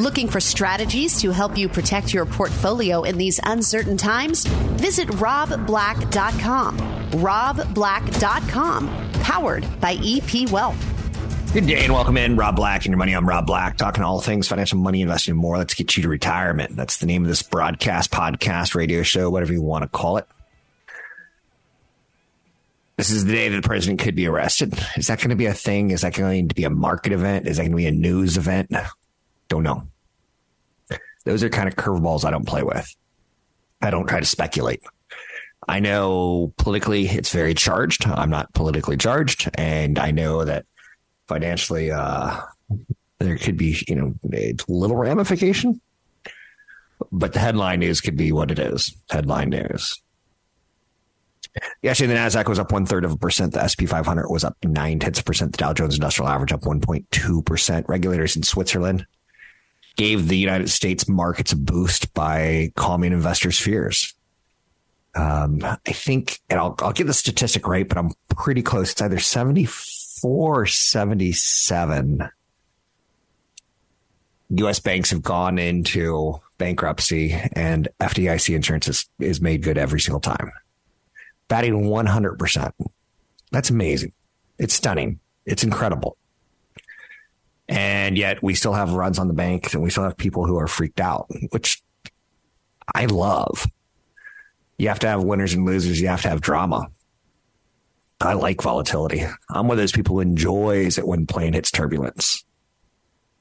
Looking 0.00 0.26
for 0.26 0.40
strategies 0.40 1.20
to 1.20 1.30
help 1.30 1.56
you 1.56 1.68
protect 1.68 2.12
your 2.12 2.26
portfolio 2.26 3.04
in 3.04 3.16
these 3.16 3.38
uncertain 3.44 3.96
times? 3.96 4.44
Visit 4.44 5.06
robblack.com. 5.06 6.78
robblack.com, 7.12 9.10
powered 9.22 9.80
by 9.80 9.96
EP 10.02 10.50
Wealth. 10.50 11.52
Good 11.52 11.68
day 11.68 11.84
and 11.84 11.92
welcome 11.92 12.16
in. 12.16 12.34
Rob 12.34 12.56
Black 12.56 12.84
and 12.84 12.90
your 12.90 12.98
money. 12.98 13.12
I'm 13.12 13.28
Rob 13.28 13.46
Black, 13.46 13.76
talking 13.76 14.02
all 14.02 14.20
things 14.20 14.48
financial 14.48 14.78
money, 14.78 15.00
investing, 15.00 15.30
and 15.30 15.40
more. 15.40 15.58
Let's 15.58 15.74
get 15.74 15.96
you 15.96 16.02
to 16.02 16.08
retirement. 16.08 16.74
That's 16.74 16.96
the 16.96 17.06
name 17.06 17.22
of 17.22 17.28
this 17.28 17.42
broadcast, 17.42 18.10
podcast, 18.10 18.74
radio 18.74 19.04
show, 19.04 19.30
whatever 19.30 19.52
you 19.52 19.62
want 19.62 19.82
to 19.82 19.88
call 19.88 20.16
it. 20.16 20.26
This 22.96 23.10
is 23.10 23.24
the 23.24 23.32
day 23.32 23.48
that 23.48 23.62
the 23.62 23.68
president 23.68 24.00
could 24.00 24.16
be 24.16 24.26
arrested. 24.26 24.74
Is 24.96 25.06
that 25.06 25.18
going 25.18 25.30
to 25.30 25.36
be 25.36 25.46
a 25.46 25.54
thing? 25.54 25.92
Is 25.92 26.00
that 26.00 26.14
going 26.14 26.48
to 26.48 26.54
be 26.56 26.64
a 26.64 26.70
market 26.70 27.12
event? 27.12 27.46
Is 27.46 27.58
that 27.58 27.62
going 27.62 27.70
to 27.70 27.76
be 27.76 27.86
a 27.86 27.92
news 27.92 28.36
event? 28.36 28.72
Don't 29.48 29.62
know. 29.62 29.86
Those 31.24 31.42
are 31.42 31.48
kind 31.48 31.68
of 31.68 31.76
curveballs 31.76 32.24
I 32.24 32.30
don't 32.30 32.46
play 32.46 32.62
with. 32.62 32.94
I 33.80 33.90
don't 33.90 34.06
try 34.06 34.20
to 34.20 34.26
speculate. 34.26 34.82
I 35.66 35.80
know 35.80 36.52
politically 36.58 37.06
it's 37.06 37.32
very 37.32 37.54
charged. 37.54 38.06
I'm 38.06 38.30
not 38.30 38.52
politically 38.52 38.96
charged. 38.96 39.48
And 39.54 39.98
I 39.98 40.10
know 40.10 40.44
that 40.44 40.66
financially, 41.28 41.90
uh, 41.90 42.40
there 43.18 43.38
could 43.38 43.56
be, 43.56 43.82
you 43.88 43.94
know, 43.94 44.14
a 44.32 44.54
little 44.68 44.96
ramification. 44.96 45.80
But 47.10 47.32
the 47.32 47.40
headline 47.40 47.80
news 47.80 48.00
could 48.00 48.16
be 48.16 48.32
what 48.32 48.50
it 48.50 48.58
is. 48.58 48.94
Headline 49.10 49.50
news. 49.50 50.00
Yesterday, 51.82 52.14
the 52.14 52.18
Nasdaq 52.18 52.48
was 52.48 52.58
up 52.58 52.72
one 52.72 52.84
third 52.84 53.04
of 53.04 53.12
a 53.12 53.16
percent. 53.16 53.52
The 53.52 53.66
SP 53.68 53.86
500 53.86 54.28
was 54.28 54.44
up 54.44 54.56
nine 54.64 54.98
tenths 54.98 55.22
percent. 55.22 55.52
The 55.52 55.58
Dow 55.58 55.72
Jones 55.72 55.94
Industrial 55.94 56.28
Average 56.28 56.52
up 56.52 56.62
1.2 56.62 57.46
percent. 57.46 57.86
Regulators 57.88 58.36
in 58.36 58.42
Switzerland 58.42 59.06
gave 59.96 60.28
the 60.28 60.36
United 60.36 60.70
States 60.70 61.08
markets 61.08 61.52
a 61.52 61.56
boost 61.56 62.12
by 62.14 62.72
calming 62.76 63.12
investors' 63.12 63.58
fears. 63.58 64.14
Um, 65.14 65.60
I 65.62 65.92
think, 65.92 66.40
and 66.50 66.58
I'll, 66.58 66.74
I'll 66.80 66.92
get 66.92 67.06
the 67.06 67.14
statistic 67.14 67.68
right, 67.68 67.88
but 67.88 67.98
I'm 67.98 68.10
pretty 68.28 68.62
close. 68.62 68.92
It's 68.92 69.02
either 69.02 69.20
74 69.20 70.62
or 70.62 70.66
77. 70.66 72.28
U.S. 74.50 74.80
banks 74.80 75.10
have 75.10 75.22
gone 75.22 75.58
into 75.58 76.40
bankruptcy 76.58 77.32
and 77.52 77.88
FDIC 78.00 78.54
insurance 78.54 78.88
is, 78.88 79.08
is 79.18 79.40
made 79.40 79.62
good 79.62 79.78
every 79.78 80.00
single 80.00 80.20
time. 80.20 80.50
Batting 81.48 81.84
100%. 81.84 82.72
That's 83.50 83.70
amazing. 83.70 84.12
It's 84.58 84.74
stunning. 84.74 85.20
It's 85.46 85.62
incredible. 85.62 86.16
And 87.68 88.18
yet 88.18 88.42
we 88.42 88.54
still 88.54 88.74
have 88.74 88.92
runs 88.92 89.18
on 89.18 89.28
the 89.28 89.34
banks 89.34 89.74
and 89.74 89.82
we 89.82 89.90
still 89.90 90.04
have 90.04 90.16
people 90.16 90.46
who 90.46 90.58
are 90.58 90.66
freaked 90.66 91.00
out, 91.00 91.30
which 91.50 91.82
I 92.94 93.06
love. 93.06 93.66
You 94.76 94.88
have 94.88 94.98
to 95.00 95.08
have 95.08 95.22
winners 95.22 95.54
and 95.54 95.64
losers. 95.64 96.00
You 96.00 96.08
have 96.08 96.22
to 96.22 96.28
have 96.28 96.40
drama. 96.40 96.88
I 98.20 98.34
like 98.34 98.62
volatility. 98.62 99.24
I'm 99.50 99.68
one 99.68 99.76
of 99.76 99.82
those 99.82 99.92
people 99.92 100.16
who 100.16 100.20
enjoys 100.20 100.98
it 100.98 101.06
when 101.06 101.26
plane 101.26 101.52
hits 101.52 101.70
turbulence. 101.70 102.44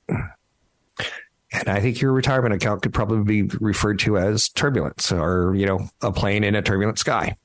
And 0.07 1.69
I 1.69 1.79
think 1.81 2.01
your 2.01 2.11
retirement 2.11 2.55
account 2.55 2.81
could 2.81 2.94
probably 2.94 3.44
be 3.44 3.55
referred 3.59 4.00
to 4.00 4.17
as 4.17 4.50
turbulence 4.50 5.11
or, 5.11 5.53
you 5.55 5.66
know, 5.66 5.88
a 6.01 6.11
plane 6.11 6.44
in 6.44 6.55
a 6.55 6.61
turbulent 6.61 6.97
sky. 6.97 7.38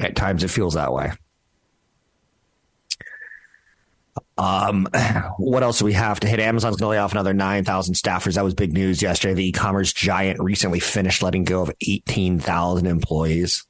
At 0.00 0.16
times 0.16 0.42
it 0.42 0.48
feels 0.48 0.74
that 0.74 0.92
way. 0.92 1.12
Um, 4.38 4.88
what 5.38 5.62
else 5.62 5.78
do 5.78 5.84
we 5.84 5.94
have 5.94 6.20
to 6.20 6.28
hit? 6.28 6.40
Amazon's 6.40 6.76
going 6.76 6.86
to 6.86 6.90
lay 6.90 6.98
off 6.98 7.12
another 7.12 7.34
9,000 7.34 7.94
staffers. 7.94 8.34
That 8.34 8.44
was 8.44 8.54
big 8.54 8.72
news 8.72 9.02
yesterday. 9.02 9.34
The 9.34 9.48
e-commerce 9.48 9.92
giant 9.92 10.40
recently 10.40 10.80
finished 10.80 11.22
letting 11.22 11.44
go 11.44 11.62
of 11.62 11.72
18,000 11.80 12.86
employees. 12.86 13.64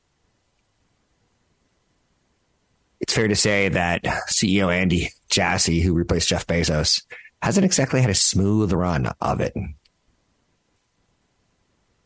It's 3.00 3.14
fair 3.14 3.28
to 3.28 3.36
say 3.36 3.68
that 3.68 4.02
CEO 4.02 4.74
Andy 4.74 5.10
Jassy, 5.28 5.80
who 5.80 5.92
replaced 5.92 6.28
Jeff 6.28 6.46
Bezos, 6.46 7.04
hasn't 7.42 7.64
exactly 7.64 8.00
had 8.00 8.10
a 8.10 8.14
smooth 8.14 8.72
run 8.72 9.12
of 9.20 9.40
it. 9.40 9.54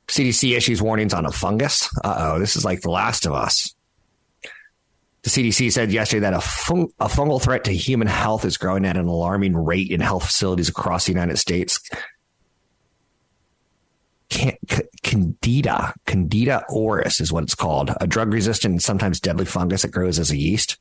CDC 0.09 0.57
issues 0.57 0.83
warnings 0.83 1.15
on 1.15 1.25
a 1.25 1.31
fungus. 1.31 1.89
Uh 2.03 2.17
oh, 2.19 2.39
this 2.39 2.57
is 2.57 2.65
like 2.65 2.81
the 2.81 2.91
last 2.91 3.27
of 3.27 3.33
us. 3.33 3.75
The 5.23 5.31
CDC 5.31 5.71
said 5.73 5.93
yesterday 5.93 6.21
that 6.21 6.33
a, 6.33 6.41
fung- 6.41 6.93
a 6.99 7.07
fungal 7.07 7.43
threat 7.43 7.65
to 7.65 7.73
human 7.73 8.09
health 8.09 8.45
is 8.45 8.57
growing 8.57 8.87
at 8.87 8.97
an 8.97 9.07
alarming 9.07 9.55
rate 9.55 9.91
in 9.91 10.01
health 10.01 10.25
facilities 10.27 10.69
across 10.69 11.05
the 11.05 11.13
United 11.13 11.39
States. 11.39 11.81
Candida, 14.31 15.93
Candida 16.07 16.65
auris 16.71 17.21
is 17.21 17.33
what 17.33 17.43
it's 17.43 17.55
called, 17.55 17.91
a 18.01 18.07
drug 18.07 18.33
resistant 18.33 18.73
and 18.73 18.83
sometimes 18.83 19.21
deadly 19.21 19.45
fungus 19.45 19.83
that 19.83 19.91
grows 19.91 20.19
as 20.19 20.31
a 20.31 20.37
yeast. 20.37 20.79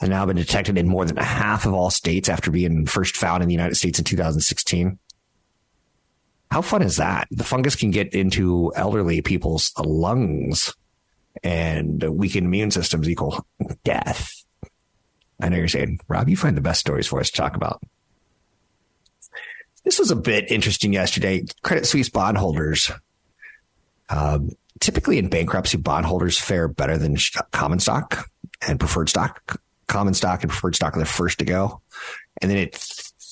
Has 0.00 0.08
now 0.08 0.24
been 0.24 0.36
detected 0.36 0.78
in 0.78 0.88
more 0.88 1.04
than 1.04 1.16
half 1.16 1.66
of 1.66 1.74
all 1.74 1.90
states 1.90 2.28
after 2.28 2.50
being 2.50 2.86
first 2.86 3.16
found 3.16 3.42
in 3.42 3.48
the 3.48 3.54
United 3.54 3.76
States 3.76 3.98
in 3.98 4.04
2016. 4.04 4.98
How 6.50 6.60
fun 6.60 6.82
is 6.82 6.96
that? 6.96 7.28
The 7.30 7.44
fungus 7.44 7.76
can 7.76 7.90
get 7.90 8.14
into 8.14 8.72
elderly 8.74 9.20
people's 9.20 9.72
lungs 9.78 10.74
and 11.42 12.02
weakened 12.02 12.46
immune 12.46 12.70
systems 12.70 13.08
equal 13.08 13.44
death. 13.84 14.44
I 15.40 15.48
know 15.48 15.56
you're 15.56 15.68
saying, 15.68 16.00
Rob, 16.08 16.28
you 16.28 16.36
find 16.36 16.56
the 16.56 16.60
best 16.60 16.80
stories 16.80 17.06
for 17.06 17.20
us 17.20 17.30
to 17.30 17.36
talk 17.36 17.56
about. 17.56 17.82
This 19.84 19.98
was 19.98 20.12
a 20.12 20.16
bit 20.16 20.50
interesting 20.50 20.92
yesterday. 20.92 21.44
Credit 21.62 21.84
Suisse 21.84 22.08
bondholders, 22.08 22.92
um, 24.08 24.50
typically 24.78 25.18
in 25.18 25.28
bankruptcy, 25.28 25.76
bondholders 25.76 26.38
fare 26.38 26.68
better 26.68 26.96
than 26.96 27.16
common 27.50 27.80
stock 27.80 28.28
and 28.66 28.78
preferred 28.78 29.08
stock. 29.08 29.60
Common 29.88 30.14
stock 30.14 30.42
and 30.42 30.50
preferred 30.50 30.76
stock 30.76 30.96
are 30.96 31.00
the 31.00 31.04
first 31.04 31.38
to 31.40 31.44
go. 31.44 31.80
And 32.40 32.50
then 32.50 32.58
in 32.58 32.70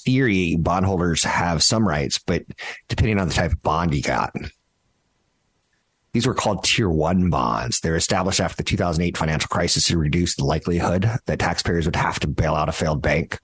theory, 0.04 0.56
bondholders 0.56 1.22
have 1.22 1.62
some 1.62 1.86
rights, 1.86 2.18
but 2.18 2.44
depending 2.88 3.20
on 3.20 3.28
the 3.28 3.34
type 3.34 3.52
of 3.52 3.62
bond 3.62 3.94
you 3.94 4.02
got, 4.02 4.34
these 6.12 6.26
were 6.26 6.34
called 6.34 6.64
tier 6.64 6.88
one 6.88 7.30
bonds. 7.30 7.80
They're 7.80 7.96
established 7.96 8.40
after 8.40 8.56
the 8.56 8.64
2008 8.64 9.16
financial 9.16 9.48
crisis 9.48 9.86
to 9.86 9.98
reduce 9.98 10.34
the 10.34 10.44
likelihood 10.44 11.08
that 11.26 11.38
taxpayers 11.38 11.86
would 11.86 11.96
have 11.96 12.18
to 12.20 12.28
bail 12.28 12.54
out 12.54 12.68
a 12.68 12.72
failed 12.72 13.00
bank. 13.00 13.38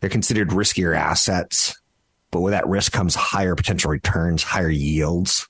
They're 0.00 0.10
considered 0.10 0.50
riskier 0.50 0.96
assets, 0.96 1.78
but 2.30 2.40
with 2.40 2.52
that 2.52 2.66
risk 2.66 2.92
comes 2.92 3.14
higher 3.14 3.54
potential 3.54 3.90
returns, 3.90 4.42
higher 4.42 4.70
yields. 4.70 5.48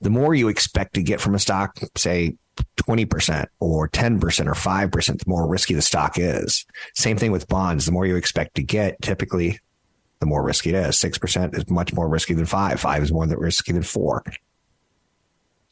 The 0.00 0.10
more 0.10 0.34
you 0.34 0.48
expect 0.48 0.94
to 0.94 1.02
get 1.02 1.20
from 1.20 1.34
a 1.34 1.38
stock, 1.38 1.78
say 1.96 2.36
20% 2.76 3.46
or 3.58 3.88
10% 3.88 4.46
or 4.46 4.54
5%, 4.54 5.18
the 5.18 5.24
more 5.26 5.48
risky 5.48 5.74
the 5.74 5.82
stock 5.82 6.18
is. 6.18 6.64
Same 6.94 7.16
thing 7.16 7.32
with 7.32 7.48
bonds. 7.48 7.86
The 7.86 7.92
more 7.92 8.06
you 8.06 8.16
expect 8.16 8.54
to 8.56 8.62
get, 8.62 9.00
typically, 9.02 9.58
the 10.20 10.26
more 10.26 10.42
risky 10.42 10.70
it 10.70 10.76
is. 10.76 10.96
6% 10.96 11.56
is 11.56 11.68
much 11.68 11.92
more 11.92 12.08
risky 12.08 12.34
than 12.34 12.46
5. 12.46 12.80
5 12.80 13.02
is 13.02 13.12
more 13.12 13.26
risky 13.26 13.72
than 13.72 13.82
4 13.82 14.24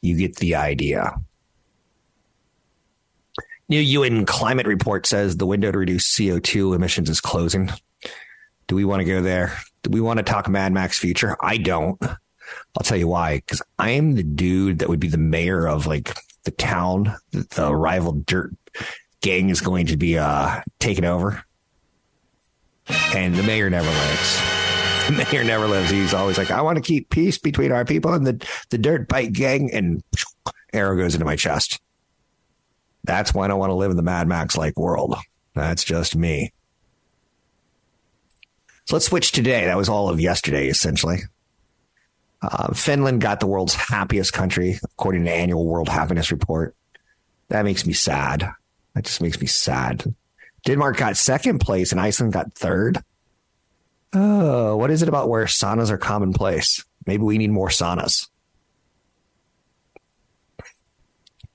you 0.03 0.17
get 0.17 0.37
the 0.37 0.55
idea. 0.55 1.15
New 3.69 3.81
UN 3.81 4.25
climate 4.25 4.67
report 4.67 5.07
says 5.07 5.37
the 5.37 5.47
window 5.47 5.71
to 5.71 5.79
reduce 5.79 6.17
CO2 6.17 6.75
emissions 6.75 7.11
is 7.11 7.21
closing. 7.21 7.71
Do 8.67 8.75
we 8.75 8.85
want 8.85 9.01
to 9.01 9.05
go 9.05 9.21
there? 9.21 9.59
Do 9.83 9.91
we 9.91 10.01
want 10.01 10.19
to 10.19 10.23
talk 10.23 10.49
Mad 10.49 10.73
Max 10.73 10.99
future? 10.99 11.37
I 11.41 11.59
don't. 11.59 12.03
I'll 12.03 12.85
tell 12.85 12.97
you 12.97 13.09
why. 13.09 13.37
Because 13.37 13.61
I 13.79 13.91
am 13.91 14.15
the 14.15 14.23
dude 14.23 14.79
that 14.79 14.89
would 14.89 15.01
be 15.01 15.09
the 15.09 15.19
mayor 15.19 15.67
of 15.67 15.87
like 15.87 16.15
the 16.45 16.51
town 16.51 17.15
that 17.33 17.51
the 17.51 17.75
rival 17.75 18.13
dirt 18.13 18.55
gang 19.21 19.51
is 19.51 19.61
going 19.61 19.87
to 19.87 19.97
be 19.97 20.17
uh, 20.19 20.63
taken 20.79 21.05
over. 21.05 21.43
And 23.15 23.35
the 23.35 23.43
mayor 23.43 23.69
never 23.69 23.91
likes. 23.91 24.68
mayor 25.33 25.45
never 25.45 25.67
lives. 25.67 25.91
He's 25.91 26.15
always 26.15 26.39
like, 26.39 26.51
I 26.51 26.63
want 26.63 26.77
to 26.77 26.83
keep 26.83 27.11
peace 27.11 27.39
between 27.39 27.73
our 27.73 27.85
people 27.85 28.13
and 28.13 28.27
the, 28.27 28.47
the 28.71 28.79
dirt 28.79 29.09
bike 29.09 29.33
gang. 29.33 29.73
And 29.73 30.03
arrow 30.73 30.97
goes 30.97 31.15
into 31.15 31.25
my 31.25 31.37
chest. 31.37 31.81
That's 33.05 33.33
why 33.33 33.45
I 33.45 33.49
don't 33.49 33.59
want 33.59 33.71
to 33.71 33.75
live 33.75 33.91
in 33.91 33.97
the 33.97 34.03
Mad 34.03 34.29
Max 34.29 34.57
like 34.57 34.79
world. 34.79 35.17
That's 35.55 35.85
just 35.85 36.15
me. 36.15 36.53
So 38.85 38.97
let's 38.97 39.07
switch 39.07 39.33
today. 39.33 39.67
That 39.67 39.77
was 39.77 39.89
all 39.89 40.09
of 40.09 40.21
yesterday, 40.21 40.69
essentially. 40.69 41.19
Uh, 42.41 42.73
Finland 42.73 43.21
got 43.21 43.41
the 43.41 43.47
world's 43.47 43.75
happiest 43.75 44.33
country, 44.33 44.79
according 44.85 45.25
to 45.25 45.31
the 45.31 45.37
annual 45.37 45.67
World 45.67 45.89
Happiness 45.89 46.31
Report. 46.31 46.75
That 47.49 47.65
makes 47.65 47.87
me 47.87 47.93
sad. 47.93 48.49
That 48.95 49.05
just 49.05 49.21
makes 49.21 49.41
me 49.41 49.47
sad. 49.47 50.15
Denmark 50.65 50.97
got 50.97 51.17
second 51.17 51.61
place 51.61 51.93
and 51.93 52.01
Iceland 52.01 52.33
got 52.33 52.55
third. 52.55 52.99
Oh, 54.13 54.77
what 54.77 54.91
is 54.91 55.03
it 55.03 55.09
about 55.09 55.29
where 55.29 55.45
saunas 55.45 55.91
are 55.91 55.99
commonplace? 55.99 56.85
Maybe 57.07 57.23
we 57.23 57.39
need 57.39 57.51
more 57.51 57.69
saunas. 57.69 58.29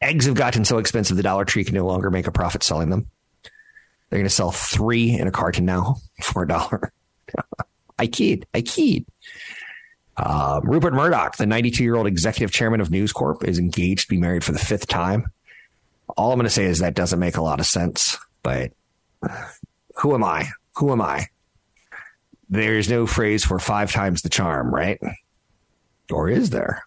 Eggs 0.01 0.25
have 0.25 0.35
gotten 0.35 0.65
so 0.65 0.77
expensive 0.77 1.15
the 1.15 1.23
Dollar 1.23 1.45
Tree 1.45 1.63
can 1.63 1.75
no 1.75 1.85
longer 1.85 2.11
make 2.11 2.27
a 2.27 2.31
profit 2.31 2.61
selling 2.61 2.89
them. 2.89 3.07
They're 4.09 4.19
going 4.19 4.25
to 4.25 4.29
sell 4.29 4.51
three 4.51 5.17
in 5.17 5.27
a 5.27 5.31
carton 5.31 5.65
now 5.65 5.97
for 6.21 6.43
a 6.43 6.47
dollar. 6.47 6.91
I 7.99 8.07
kid. 8.07 8.45
I 8.53 8.61
kid. 8.61 9.05
Uh, 10.15 10.61
Rupert 10.63 10.93
Murdoch, 10.93 11.37
the 11.37 11.45
92 11.45 11.83
year 11.83 11.95
old 11.95 12.05
executive 12.05 12.51
chairman 12.51 12.81
of 12.81 12.91
News 12.91 13.11
Corp, 13.11 13.43
is 13.43 13.57
engaged 13.57 14.03
to 14.03 14.09
be 14.09 14.17
married 14.17 14.43
for 14.43 14.51
the 14.51 14.59
fifth 14.59 14.87
time. 14.87 15.31
All 16.17 16.31
I'm 16.31 16.37
going 16.37 16.45
to 16.45 16.51
say 16.51 16.65
is 16.65 16.79
that 16.79 16.93
doesn't 16.93 17.19
make 17.19 17.37
a 17.37 17.41
lot 17.41 17.59
of 17.59 17.65
sense, 17.65 18.17
but 18.43 18.73
who 19.95 20.13
am 20.13 20.23
I? 20.23 20.49
Who 20.75 20.91
am 20.91 21.01
I? 21.01 21.27
There's 22.49 22.89
no 22.89 23.07
phrase 23.07 23.43
for 23.43 23.59
five 23.59 23.91
times 23.91 24.21
the 24.21 24.29
charm, 24.29 24.73
right? 24.73 24.99
Or 26.11 26.29
is 26.29 26.49
there? 26.49 26.83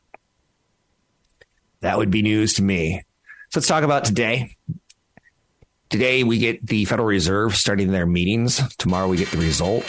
That 1.81 1.99
would 1.99 2.11
be 2.11 2.23
news 2.23 2.55
to 2.55 2.63
me. 2.63 3.03
So 3.51 3.61
let's 3.61 3.69
talk 3.69 3.85
about 3.85 4.05
today. 4.05 4.57
Today 5.89 6.25
we 6.25 6.39
get 6.39 6.67
the 6.67 6.85
Federal 6.85 7.07
Reserve 7.07 7.55
starting 7.55 7.93
their 7.93 8.07
meetings. 8.07 8.61
Tomorrow 8.77 9.09
we 9.09 9.17
get 9.17 9.31
the 9.31 9.39
result. 9.39 9.85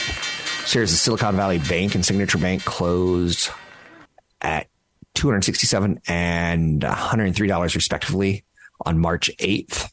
Shares 0.65 0.91
of 0.91 0.99
Silicon 0.99 1.35
Valley 1.35 1.59
Bank 1.59 1.95
and 1.95 2.05
Signature 2.05 2.37
Bank 2.37 2.63
closed 2.65 3.49
at 4.41 4.67
267 5.15 6.01
and 6.07 6.81
$103 6.81 7.75
respectively 7.75 8.43
on 8.85 8.99
March 8.99 9.31
8th. 9.39 9.91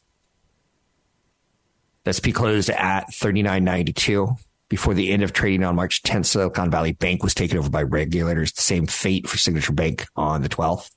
SP 2.05 2.29
closed 2.33 2.69
at 2.69 3.07
39.92 3.09 4.37
before 4.69 4.93
the 4.93 5.11
end 5.11 5.23
of 5.23 5.33
trading 5.33 5.63
on 5.63 5.75
March 5.75 6.01
10th. 6.03 6.25
Silicon 6.25 6.71
Valley 6.71 6.93
Bank 6.93 7.23
was 7.23 7.33
taken 7.33 7.57
over 7.57 7.69
by 7.69 7.83
regulators. 7.83 8.51
The 8.51 8.61
same 8.61 8.87
fate 8.87 9.27
for 9.27 9.37
Signature 9.37 9.73
Bank 9.73 10.05
on 10.15 10.41
the 10.41 10.49
12th. 10.49 10.89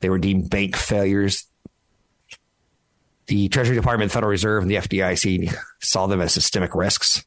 They 0.00 0.08
were 0.08 0.18
deemed 0.18 0.50
bank 0.50 0.76
failures. 0.76 1.46
The 3.26 3.48
Treasury 3.48 3.76
Department, 3.76 4.10
Federal 4.10 4.30
Reserve, 4.30 4.62
and 4.62 4.70
the 4.70 4.76
FDIC 4.76 5.54
saw 5.80 6.06
them 6.06 6.20
as 6.20 6.32
systemic 6.32 6.74
risks 6.74 7.24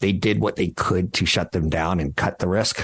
they 0.00 0.12
did 0.12 0.40
what 0.40 0.56
they 0.56 0.68
could 0.68 1.12
to 1.14 1.26
shut 1.26 1.52
them 1.52 1.68
down 1.68 2.00
and 2.00 2.14
cut 2.14 2.38
the 2.38 2.48
risk. 2.48 2.82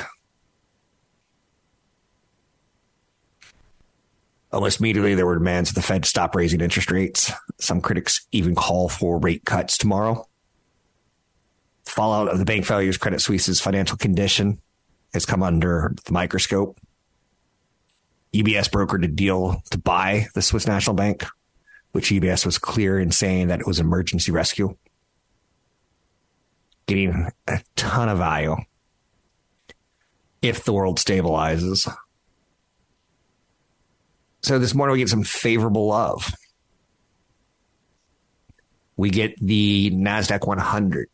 Almost 4.53 4.81
immediately, 4.81 5.15
there 5.15 5.27
were 5.27 5.39
demands 5.39 5.71
of 5.71 5.75
the 5.75 5.83
Fed 5.83 6.05
to 6.05 6.09
stop 6.09 6.35
raising 6.35 6.61
interest 6.61 6.91
rates. 6.91 7.33
Some 7.61 7.81
critics 7.81 8.27
even 8.31 8.55
call 8.55 8.89
for 8.89 9.19
rate 9.19 9.45
cuts 9.45 9.77
tomorrow. 9.77 10.29
Fallout 11.94 12.29
of 12.29 12.41
the 12.41 12.44
bank 12.44 12.67
failures, 12.67 12.99
Credit 12.99 13.20
Suisse's 13.20 13.61
financial 13.61 13.96
condition 13.96 14.61
has 15.12 15.25
come 15.25 15.44
under 15.44 15.94
the 16.05 16.12
microscope. 16.12 16.76
UBS 18.32 18.69
brokered 18.69 19.05
a 19.05 19.08
deal 19.08 19.62
to 19.70 19.79
buy 19.79 20.26
the 20.35 20.43
Swiss 20.43 20.67
National 20.67 20.96
Bank, 20.96 21.25
which 21.93 22.11
UBS 22.11 22.44
was 22.44 22.58
clear 22.58 22.99
in 22.99 23.12
saying 23.12 23.46
that 23.46 23.61
it 23.61 23.67
was 23.67 23.79
emergency 23.79 24.32
rescue 24.32 24.76
getting 26.87 27.31
a 27.46 27.61
ton 27.76 28.08
of 28.08 28.19
value 28.19 28.56
if 30.43 30.64
the 30.64 30.73
world 30.73 30.99
stabilizes. 30.99 31.88
So 34.43 34.58
this 34.58 34.75
morning 34.75 34.94
we 34.94 34.99
get 34.99 35.08
some 35.08 35.23
favorable 35.23 35.87
love. 35.87 36.35
We 38.97 39.11
get 39.11 39.38
the 39.38 39.93
Nasdaq 39.93 40.44
100 40.47 41.08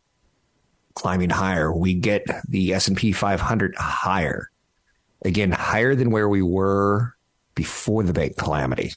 climbing 1.01 1.31
higher. 1.31 1.73
We 1.73 1.95
get 1.95 2.27
the 2.47 2.75
S&P 2.75 3.13
500 3.13 3.75
higher. 3.77 4.51
Again, 5.25 5.51
higher 5.51 5.95
than 5.95 6.11
where 6.11 6.29
we 6.29 6.43
were 6.43 7.15
before 7.55 8.03
the 8.03 8.13
bank 8.13 8.37
calamity. 8.37 8.93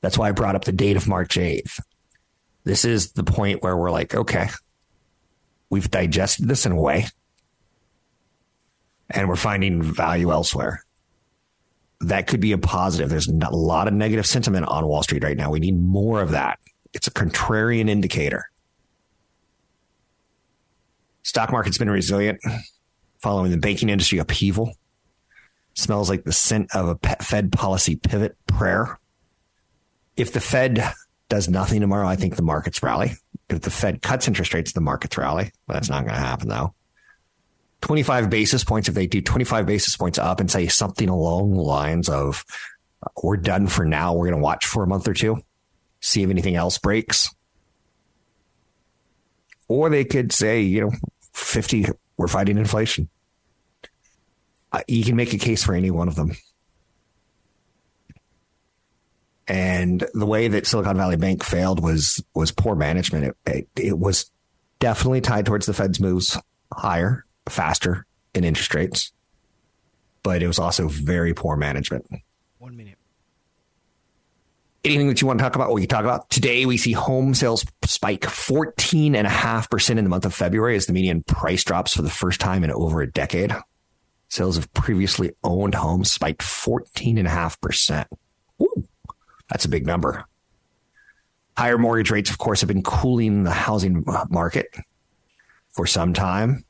That's 0.00 0.16
why 0.16 0.28
I 0.28 0.32
brought 0.32 0.54
up 0.54 0.64
the 0.64 0.72
date 0.72 0.96
of 0.96 1.08
March 1.08 1.36
8th. 1.36 1.80
This 2.64 2.84
is 2.84 3.12
the 3.12 3.24
point 3.24 3.62
where 3.62 3.76
we're 3.76 3.90
like, 3.90 4.14
okay, 4.14 4.48
we've 5.70 5.90
digested 5.90 6.46
this 6.48 6.64
in 6.64 6.72
a 6.72 6.80
way 6.80 7.06
and 9.10 9.28
we're 9.28 9.36
finding 9.36 9.82
value 9.82 10.30
elsewhere. 10.30 10.84
That 12.00 12.26
could 12.26 12.40
be 12.40 12.52
a 12.52 12.58
positive. 12.58 13.08
There's 13.08 13.28
a 13.28 13.50
lot 13.50 13.88
of 13.88 13.94
negative 13.94 14.26
sentiment 14.26 14.66
on 14.66 14.86
Wall 14.86 15.02
Street 15.02 15.24
right 15.24 15.36
now. 15.36 15.50
We 15.50 15.60
need 15.60 15.80
more 15.80 16.20
of 16.20 16.30
that. 16.30 16.58
It's 16.92 17.06
a 17.06 17.10
contrarian 17.10 17.88
indicator. 17.88 18.50
Stock 21.24 21.50
market's 21.50 21.78
been 21.78 21.90
resilient 21.90 22.40
following 23.20 23.50
the 23.50 23.58
banking 23.58 23.88
industry 23.88 24.18
upheaval. 24.18 24.72
Smells 25.74 26.08
like 26.08 26.22
the 26.22 26.32
scent 26.32 26.72
of 26.74 26.88
a 26.88 27.16
Fed 27.16 27.50
policy 27.50 27.96
pivot 27.96 28.36
prayer. 28.46 29.00
If 30.16 30.32
the 30.32 30.40
Fed 30.40 30.92
does 31.28 31.48
nothing 31.48 31.80
tomorrow, 31.80 32.06
I 32.06 32.14
think 32.14 32.36
the 32.36 32.42
markets 32.42 32.80
rally 32.82 33.14
if 33.48 33.60
the 33.60 33.70
Fed 33.70 34.02
cuts 34.02 34.28
interest 34.28 34.54
rates, 34.54 34.72
the 34.72 34.80
markets 34.80 35.16
rally. 35.18 35.52
But 35.66 35.74
that's 35.74 35.90
not 35.90 36.04
going 36.04 36.14
to 36.14 36.20
happen 36.20 36.48
though. 36.48 36.74
25 37.82 38.30
basis 38.30 38.64
points, 38.64 38.88
if 38.88 38.94
they 38.94 39.06
do 39.06 39.20
25 39.20 39.66
basis 39.66 39.96
points 39.96 40.18
up 40.18 40.40
and 40.40 40.50
say 40.50 40.68
something 40.68 41.08
along 41.08 41.52
the 41.52 41.60
lines 41.60 42.08
of, 42.08 42.44
we're 43.22 43.36
done 43.36 43.66
for 43.66 43.84
now, 43.84 44.14
we're 44.14 44.30
going 44.30 44.40
to 44.40 44.42
watch 44.42 44.64
for 44.64 44.82
a 44.82 44.86
month 44.86 45.06
or 45.06 45.12
two, 45.12 45.42
see 46.00 46.22
if 46.22 46.30
anything 46.30 46.56
else 46.56 46.78
breaks. 46.78 47.28
Or 49.68 49.90
they 49.90 50.04
could 50.04 50.32
say, 50.32 50.62
you 50.62 50.80
know, 50.82 50.92
50, 51.34 51.86
we're 52.16 52.28
fighting 52.28 52.56
inflation. 52.56 53.08
Uh, 54.72 54.80
you 54.88 55.04
can 55.04 55.16
make 55.16 55.32
a 55.32 55.38
case 55.38 55.62
for 55.62 55.74
any 55.74 55.90
one 55.90 56.08
of 56.08 56.14
them. 56.14 56.32
And 59.46 60.06
the 60.14 60.26
way 60.26 60.48
that 60.48 60.66
Silicon 60.66 60.96
Valley 60.96 61.16
Bank 61.16 61.44
failed 61.44 61.82
was 61.82 62.24
was 62.34 62.50
poor 62.50 62.74
management. 62.74 63.26
It, 63.26 63.36
it, 63.46 63.68
it 63.76 63.98
was 63.98 64.30
definitely 64.78 65.20
tied 65.20 65.44
towards 65.44 65.66
the 65.66 65.74
Fed's 65.74 66.00
moves 66.00 66.38
higher, 66.72 67.26
faster 67.46 68.06
in 68.34 68.42
interest 68.44 68.74
rates, 68.74 69.12
but 70.22 70.42
it 70.42 70.46
was 70.46 70.58
also 70.58 70.88
very 70.88 71.34
poor 71.34 71.56
management. 71.56 72.06
One 72.58 72.76
minute. 72.76 72.96
Anything 74.84 75.08
that 75.08 75.20
you 75.22 75.26
want 75.26 75.38
to 75.38 75.42
talk 75.42 75.56
about? 75.56 75.72
We 75.72 75.80
can 75.80 75.88
talk 75.88 76.04
about 76.04 76.28
today. 76.28 76.66
We 76.66 76.76
see 76.76 76.92
home 76.92 77.32
sales 77.34 77.64
spike 77.84 78.20
14.5% 78.20 79.90
in 79.90 80.04
the 80.04 80.10
month 80.10 80.26
of 80.26 80.34
February 80.34 80.76
as 80.76 80.84
the 80.86 80.92
median 80.92 81.22
price 81.22 81.64
drops 81.64 81.94
for 81.94 82.02
the 82.02 82.10
first 82.10 82.38
time 82.38 82.62
in 82.64 82.70
over 82.70 83.00
a 83.00 83.10
decade. 83.10 83.54
Sales 84.28 84.58
of 84.58 84.72
previously 84.74 85.32
owned 85.42 85.74
homes 85.74 86.12
spiked 86.12 86.42
14.5%. 86.42 88.06
Ooh. 88.60 88.88
That's 89.50 89.64
a 89.64 89.68
big 89.70 89.86
number. 89.86 90.24
Higher 91.56 91.78
mortgage 91.78 92.10
rates, 92.10 92.30
of 92.30 92.38
course, 92.38 92.60
have 92.60 92.68
been 92.68 92.82
cooling 92.82 93.44
the 93.44 93.52
housing 93.52 94.04
market 94.28 94.74
for 95.70 95.86
some 95.86 96.12
time. 96.12 96.64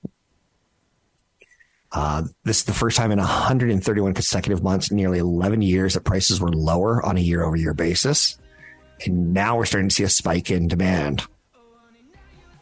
Uh, 1.95 2.25
this 2.43 2.59
is 2.59 2.65
the 2.65 2.75
first 2.75 2.97
time 2.97 3.13
in 3.13 3.19
131 3.19 4.15
consecutive 4.15 4.63
months, 4.63 4.91
nearly 4.91 5.21
11 5.21 5.63
years, 5.63 5.95
that 5.95 6.03
prices 6.03 6.41
were 6.41 6.53
lower 6.53 7.05
on 7.07 7.17
a 7.17 7.21
year 7.21 7.45
over 7.45 7.55
year 7.55 7.73
basis. 7.73 8.37
And 9.07 9.33
now 9.33 9.57
we're 9.57 9.65
starting 9.65 9.89
to 9.89 9.95
see 9.95 10.03
a 10.03 10.09
spike 10.09 10.51
in 10.51 10.67
demand. 10.67 11.25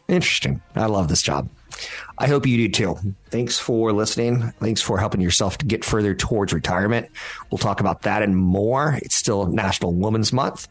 Interesting. 0.06 0.60
I 0.76 0.86
love 0.86 1.08
this 1.08 1.22
job. 1.22 1.48
I 2.18 2.26
hope 2.28 2.46
you 2.46 2.56
do 2.56 2.68
too. 2.68 3.14
Thanks 3.30 3.58
for 3.58 3.92
listening. 3.92 4.52
Thanks 4.60 4.82
for 4.82 4.98
helping 4.98 5.22
yourself 5.22 5.56
to 5.58 5.66
get 5.66 5.84
further 5.84 6.14
towards 6.14 6.52
retirement. 6.52 7.08
We'll 7.50 7.58
talk 7.58 7.80
about 7.80 8.02
that 8.02 8.22
and 8.22 8.36
more. 8.36 8.98
It's 9.00 9.16
still 9.16 9.46
National 9.46 9.94
Women's 9.94 10.32
Month. 10.32 10.68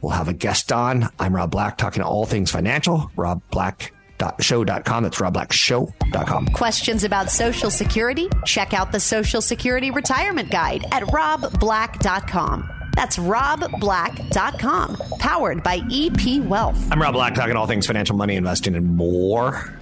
We'll 0.00 0.12
have 0.12 0.28
a 0.28 0.32
guest 0.32 0.72
on. 0.72 1.08
I'm 1.20 1.36
Rob 1.36 1.52
Black 1.52 1.78
talking 1.78 2.02
all 2.02 2.26
things 2.26 2.50
financial. 2.50 3.10
Rob 3.14 3.40
Black 3.50 3.92
show.com. 4.40 5.02
That's 5.02 5.18
robblackshow.com. 5.18 6.46
Questions 6.48 7.04
about 7.04 7.30
Social 7.30 7.70
Security? 7.70 8.28
Check 8.44 8.72
out 8.74 8.92
the 8.92 9.00
Social 9.00 9.40
Security 9.40 9.90
Retirement 9.90 10.50
Guide 10.50 10.84
at 10.92 11.02
robblack.com. 11.04 12.70
That's 12.94 13.16
robblack.com, 13.18 14.96
powered 15.18 15.62
by 15.62 15.80
EP 15.90 16.42
Wealth. 16.44 16.88
I'm 16.90 17.00
Rob 17.00 17.14
Black, 17.14 17.34
talking 17.34 17.56
all 17.56 17.66
things 17.66 17.86
financial, 17.86 18.16
money, 18.16 18.36
investing, 18.36 18.74
and 18.74 18.96
more. 18.96 19.78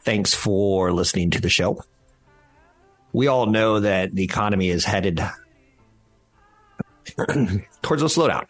Thanks 0.00 0.34
for 0.34 0.92
listening 0.92 1.30
to 1.30 1.40
the 1.40 1.48
show. 1.48 1.82
We 3.12 3.26
all 3.26 3.46
know 3.46 3.80
that 3.80 4.14
the 4.14 4.22
economy 4.22 4.68
is 4.68 4.84
headed 4.84 5.20
towards 7.82 8.02
a 8.02 8.06
slowdown 8.06 8.46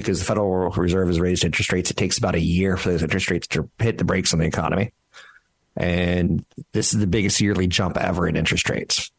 because 0.00 0.18
the 0.18 0.24
Federal 0.24 0.70
Reserve 0.70 1.08
has 1.08 1.20
raised 1.20 1.44
interest 1.44 1.72
rates. 1.72 1.90
It 1.90 1.96
takes 1.96 2.18
about 2.18 2.34
a 2.34 2.40
year 2.40 2.76
for 2.76 2.90
those 2.90 3.02
interest 3.02 3.30
rates 3.30 3.46
to 3.48 3.68
hit 3.78 3.98
the 3.98 4.04
brakes 4.04 4.32
on 4.32 4.40
the 4.40 4.46
economy. 4.46 4.92
And 5.76 6.44
this 6.72 6.92
is 6.92 7.00
the 7.00 7.06
biggest 7.06 7.40
yearly 7.40 7.66
jump 7.66 7.96
ever 7.96 8.26
in 8.26 8.36
interest 8.36 8.68
rates, 8.68 9.10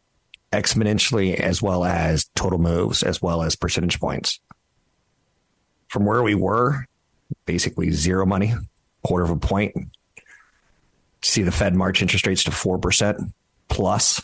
exponentially, 0.51 1.35
as 1.35 1.61
well 1.61 1.85
as 1.85 2.25
total 2.35 2.59
moves, 2.59 3.03
as 3.03 3.21
well 3.21 3.43
as 3.43 3.55
percentage 3.55 3.99
points. 3.99 4.39
From 5.87 6.05
where 6.05 6.21
we 6.21 6.35
were, 6.35 6.85
basically 7.45 7.91
zero 7.91 8.25
money, 8.25 8.53
quarter 9.03 9.23
of 9.23 9.31
a 9.31 9.37
point. 9.37 9.75
See 11.21 11.43
the 11.43 11.51
Fed 11.51 11.75
march 11.75 12.01
interest 12.01 12.27
rates 12.27 12.43
to 12.45 12.51
4% 12.51 13.31
plus 13.67 14.21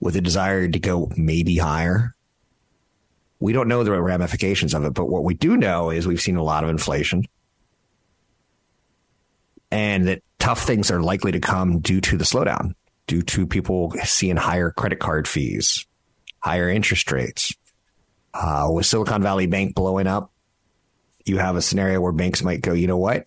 with 0.00 0.16
a 0.16 0.20
desire 0.20 0.68
to 0.68 0.78
go 0.78 1.10
maybe 1.16 1.56
higher. 1.56 2.15
We 3.38 3.52
don't 3.52 3.68
know 3.68 3.84
the 3.84 4.00
ramifications 4.00 4.74
of 4.74 4.84
it, 4.84 4.94
but 4.94 5.06
what 5.06 5.24
we 5.24 5.34
do 5.34 5.56
know 5.56 5.90
is 5.90 6.06
we've 6.06 6.20
seen 6.20 6.36
a 6.36 6.42
lot 6.42 6.64
of 6.64 6.70
inflation 6.70 7.24
and 9.70 10.08
that 10.08 10.22
tough 10.38 10.62
things 10.62 10.90
are 10.90 11.02
likely 11.02 11.32
to 11.32 11.40
come 11.40 11.80
due 11.80 12.00
to 12.00 12.16
the 12.16 12.24
slowdown, 12.24 12.74
due 13.06 13.22
to 13.22 13.46
people 13.46 13.92
seeing 14.04 14.36
higher 14.36 14.70
credit 14.70 14.98
card 14.98 15.26
fees, 15.26 15.86
higher 16.38 16.70
interest 16.70 17.10
rates. 17.12 17.52
Uh, 18.32 18.68
with 18.70 18.86
Silicon 18.86 19.22
Valley 19.22 19.46
Bank 19.46 19.74
blowing 19.74 20.06
up, 20.06 20.30
you 21.24 21.38
have 21.38 21.56
a 21.56 21.62
scenario 21.62 22.00
where 22.00 22.12
banks 22.12 22.42
might 22.42 22.60
go, 22.60 22.72
you 22.72 22.86
know 22.86 22.98
what? 22.98 23.24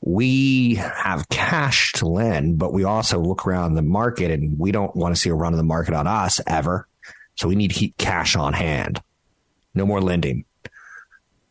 We 0.00 0.76
have 0.76 1.28
cash 1.28 1.92
to 1.92 2.08
lend, 2.08 2.58
but 2.58 2.72
we 2.72 2.84
also 2.84 3.20
look 3.20 3.46
around 3.46 3.74
the 3.74 3.82
market 3.82 4.30
and 4.30 4.58
we 4.58 4.72
don't 4.72 4.94
want 4.96 5.14
to 5.14 5.20
see 5.20 5.30
a 5.30 5.34
run 5.34 5.52
of 5.52 5.58
the 5.58 5.64
market 5.64 5.94
on 5.94 6.06
us 6.06 6.40
ever. 6.46 6.88
So 7.34 7.48
we 7.48 7.56
need 7.56 7.68
to 7.68 7.78
keep 7.78 7.98
cash 7.98 8.36
on 8.36 8.52
hand. 8.52 9.02
No 9.76 9.86
more 9.86 10.00
lending. 10.00 10.44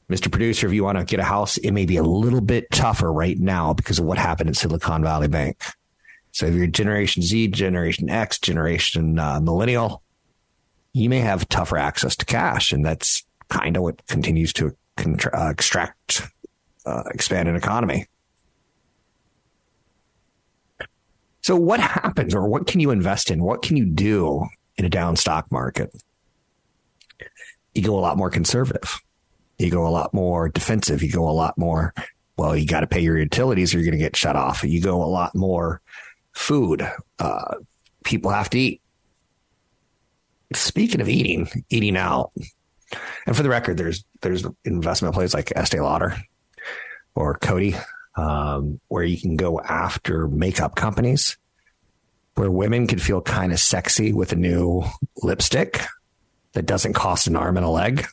Mr. 0.10 0.32
Producer, 0.32 0.68
if 0.68 0.74
you 0.74 0.84
want 0.84 0.98
to 0.98 1.06
get 1.06 1.20
a 1.20 1.24
house, 1.24 1.58
it 1.58 1.72
may 1.72 1.86
be 1.86 1.98
a 1.98 2.04
little 2.04 2.42
bit 2.42 2.70
tougher 2.72 3.12
right 3.12 3.40
now 3.40 3.74
because 3.74 4.00
of 4.00 4.06
what 4.06 4.18
happened 4.18 4.50
at 4.50 4.56
Silicon 4.56 5.04
Valley 5.04 5.28
Bank. 5.28 5.64
So 6.32 6.46
if 6.48 6.54
you're 6.54 6.68
Generation 6.68 7.24
Z, 7.24 7.48
Generation 7.50 8.10
X, 8.10 8.38
Generation 8.40 9.18
uh, 9.18 9.40
Millennial, 9.40 10.04
you 10.94 11.10
may 11.10 11.20
have 11.20 11.48
tougher 11.50 11.78
access 11.78 12.16
to 12.18 12.26
cash. 12.26 12.72
And 12.72 12.86
that's 12.86 13.24
kind 13.50 13.78
of 13.78 13.84
what 13.84 14.06
continues 14.08 14.54
to 14.54 14.76
contra- 14.98 15.38
uh, 15.38 15.50
extract, 15.50 16.22
uh, 16.86 17.04
expand 17.14 17.48
an 17.48 17.56
economy. 17.56 18.08
So 21.42 21.56
what 21.56 21.80
happens 21.80 22.34
or 22.34 22.48
what 22.48 22.68
can 22.68 22.80
you 22.80 22.92
invest 22.92 23.30
in? 23.30 23.44
What 23.44 23.62
can 23.62 23.78
you 23.78 23.86
do 23.86 24.46
in 24.78 24.86
a 24.86 24.90
down 24.90 25.16
stock 25.16 25.52
market? 25.52 25.92
You 27.76 27.84
go 27.84 28.00
a 28.00 28.02
lot 28.02 28.18
more 28.18 28.30
conservative 28.30 29.00
you 29.58 29.72
go 29.72 29.88
a 29.88 29.90
lot 29.90 30.14
more 30.14 30.50
defensive. 30.50 31.02
You 31.02 31.12
go 31.12 31.30
a 31.30 31.32
lot 31.32 31.58
more, 31.58 31.94
well, 32.38 32.56
you 32.56 32.66
got 32.66 32.82
to 32.82 32.88
pay 32.88 33.00
your 33.00 33.18
utilities 33.18 33.74
or 33.74 33.78
you're 33.78 33.86
going 33.86 33.98
to 33.98 34.04
get 34.04 34.16
shut 34.16 34.36
off. 34.36 34.64
You 34.64 34.82
go 34.82 35.04
a 35.04 35.06
lot 35.06 35.36
more 35.36 35.82
food. 36.34 36.88
Uh, 37.20 37.56
people 38.04 38.32
have 38.32 38.50
to 38.52 38.60
eat. 38.60 38.82
Speaking 40.54 41.02
of 41.02 41.10
eating, 41.10 41.50
eating 41.70 41.98
out. 41.98 42.32
And 43.26 43.36
for 43.36 43.44
the 43.44 43.50
record, 43.50 43.78
there's 43.78 44.06
there's 44.22 44.46
investment 44.64 45.16
plays 45.16 45.34
like 45.34 45.52
Estee 45.56 45.80
Lauder 45.80 46.16
or 47.16 47.38
Coty, 47.40 47.82
um, 48.16 48.80
where 48.88 49.04
you 49.04 49.20
can 49.20 49.38
go 49.38 49.60
after 49.60 50.28
makeup 50.28 50.76
companies, 50.76 51.36
where 52.36 52.52
women 52.52 52.86
can 52.86 53.00
feel 53.00 53.22
kind 53.22 53.52
of 53.52 53.60
sexy 53.60 54.14
with 54.14 54.34
a 54.34 54.36
new 54.36 54.84
lipstick 55.24 55.82
that 56.56 56.66
doesn't 56.66 56.94
cost 56.94 57.28
an 57.28 57.36
arm 57.36 57.56
and 57.56 57.66
a 57.66 57.70
leg 57.70 58.06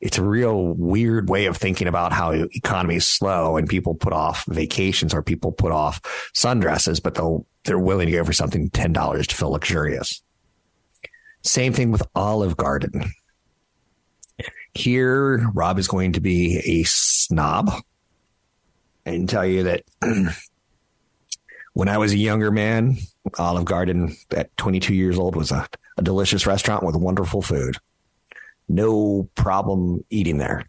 it's 0.00 0.18
a 0.18 0.24
real 0.24 0.74
weird 0.74 1.28
way 1.28 1.46
of 1.46 1.56
thinking 1.56 1.88
about 1.88 2.12
how 2.12 2.32
economies 2.32 3.06
slow 3.06 3.56
and 3.56 3.68
people 3.68 3.94
put 3.94 4.12
off 4.12 4.44
vacations 4.46 5.14
or 5.14 5.22
people 5.22 5.52
put 5.52 5.72
off 5.72 6.00
sundresses, 6.34 7.02
but 7.02 7.14
they'll, 7.14 7.46
they're 7.64 7.78
willing 7.78 8.06
to 8.06 8.12
go 8.12 8.24
for 8.24 8.32
something 8.32 8.70
$10 8.70 9.26
to 9.26 9.34
feel 9.34 9.50
luxurious. 9.50 10.22
Same 11.42 11.72
thing 11.72 11.90
with 11.90 12.02
Olive 12.14 12.56
Garden. 12.56 13.04
Here, 14.74 15.48
Rob 15.54 15.78
is 15.78 15.88
going 15.88 16.12
to 16.12 16.20
be 16.20 16.58
a 16.64 16.82
snob 16.84 17.70
and 19.04 19.28
tell 19.28 19.46
you 19.46 19.64
that 19.64 19.82
when 21.74 21.88
I 21.88 21.98
was 21.98 22.12
a 22.12 22.18
younger 22.18 22.50
man, 22.50 22.96
Olive 23.38 23.64
Garden 23.64 24.16
at 24.30 24.54
22 24.56 24.94
years 24.94 25.18
old 25.18 25.36
was 25.36 25.50
a, 25.50 25.66
a 25.96 26.02
delicious 26.02 26.46
restaurant 26.46 26.84
with 26.84 26.96
wonderful 26.96 27.42
food 27.42 27.76
no 28.68 29.28
problem 29.34 30.04
eating 30.10 30.38
there. 30.38 30.64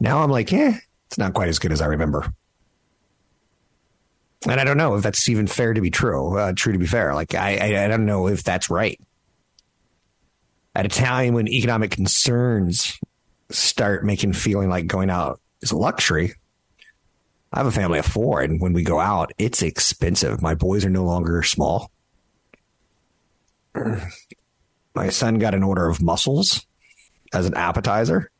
Now 0.00 0.22
I'm 0.22 0.30
like, 0.30 0.52
yeah, 0.52 0.78
it's 1.06 1.18
not 1.18 1.34
quite 1.34 1.48
as 1.48 1.58
good 1.58 1.72
as 1.72 1.80
I 1.80 1.86
remember. 1.86 2.32
And 4.48 4.60
I 4.60 4.64
don't 4.64 4.76
know 4.76 4.96
if 4.96 5.02
that's 5.02 5.28
even 5.28 5.46
fair 5.46 5.72
to 5.72 5.80
be 5.80 5.90
true. 5.90 6.36
Uh, 6.36 6.52
true 6.54 6.72
to 6.72 6.78
be 6.78 6.86
fair, 6.86 7.14
like 7.14 7.34
I, 7.34 7.56
I, 7.56 7.84
I 7.84 7.88
don't 7.88 8.06
know 8.06 8.26
if 8.26 8.42
that's 8.42 8.70
right. 8.70 9.00
At 10.74 10.86
a 10.86 10.88
time 10.88 11.34
when 11.34 11.48
economic 11.48 11.90
concerns 11.90 12.98
start 13.50 14.04
making 14.04 14.32
feeling 14.32 14.68
like 14.68 14.86
going 14.86 15.10
out 15.10 15.40
is 15.60 15.70
a 15.70 15.76
luxury. 15.76 16.34
I 17.52 17.58
have 17.58 17.66
a 17.66 17.72
family 17.72 17.98
of 17.98 18.06
four, 18.06 18.40
and 18.40 18.60
when 18.60 18.72
we 18.72 18.82
go 18.82 18.98
out, 18.98 19.32
it's 19.36 19.62
expensive. 19.62 20.40
My 20.40 20.54
boys 20.54 20.84
are 20.86 20.90
no 20.90 21.04
longer 21.04 21.42
small. 21.42 21.90
My 24.94 25.08
son 25.10 25.38
got 25.38 25.54
an 25.54 25.62
order 25.62 25.88
of 25.88 26.02
mussels 26.02 26.66
as 27.32 27.46
an 27.46 27.54
appetizer. 27.54 28.30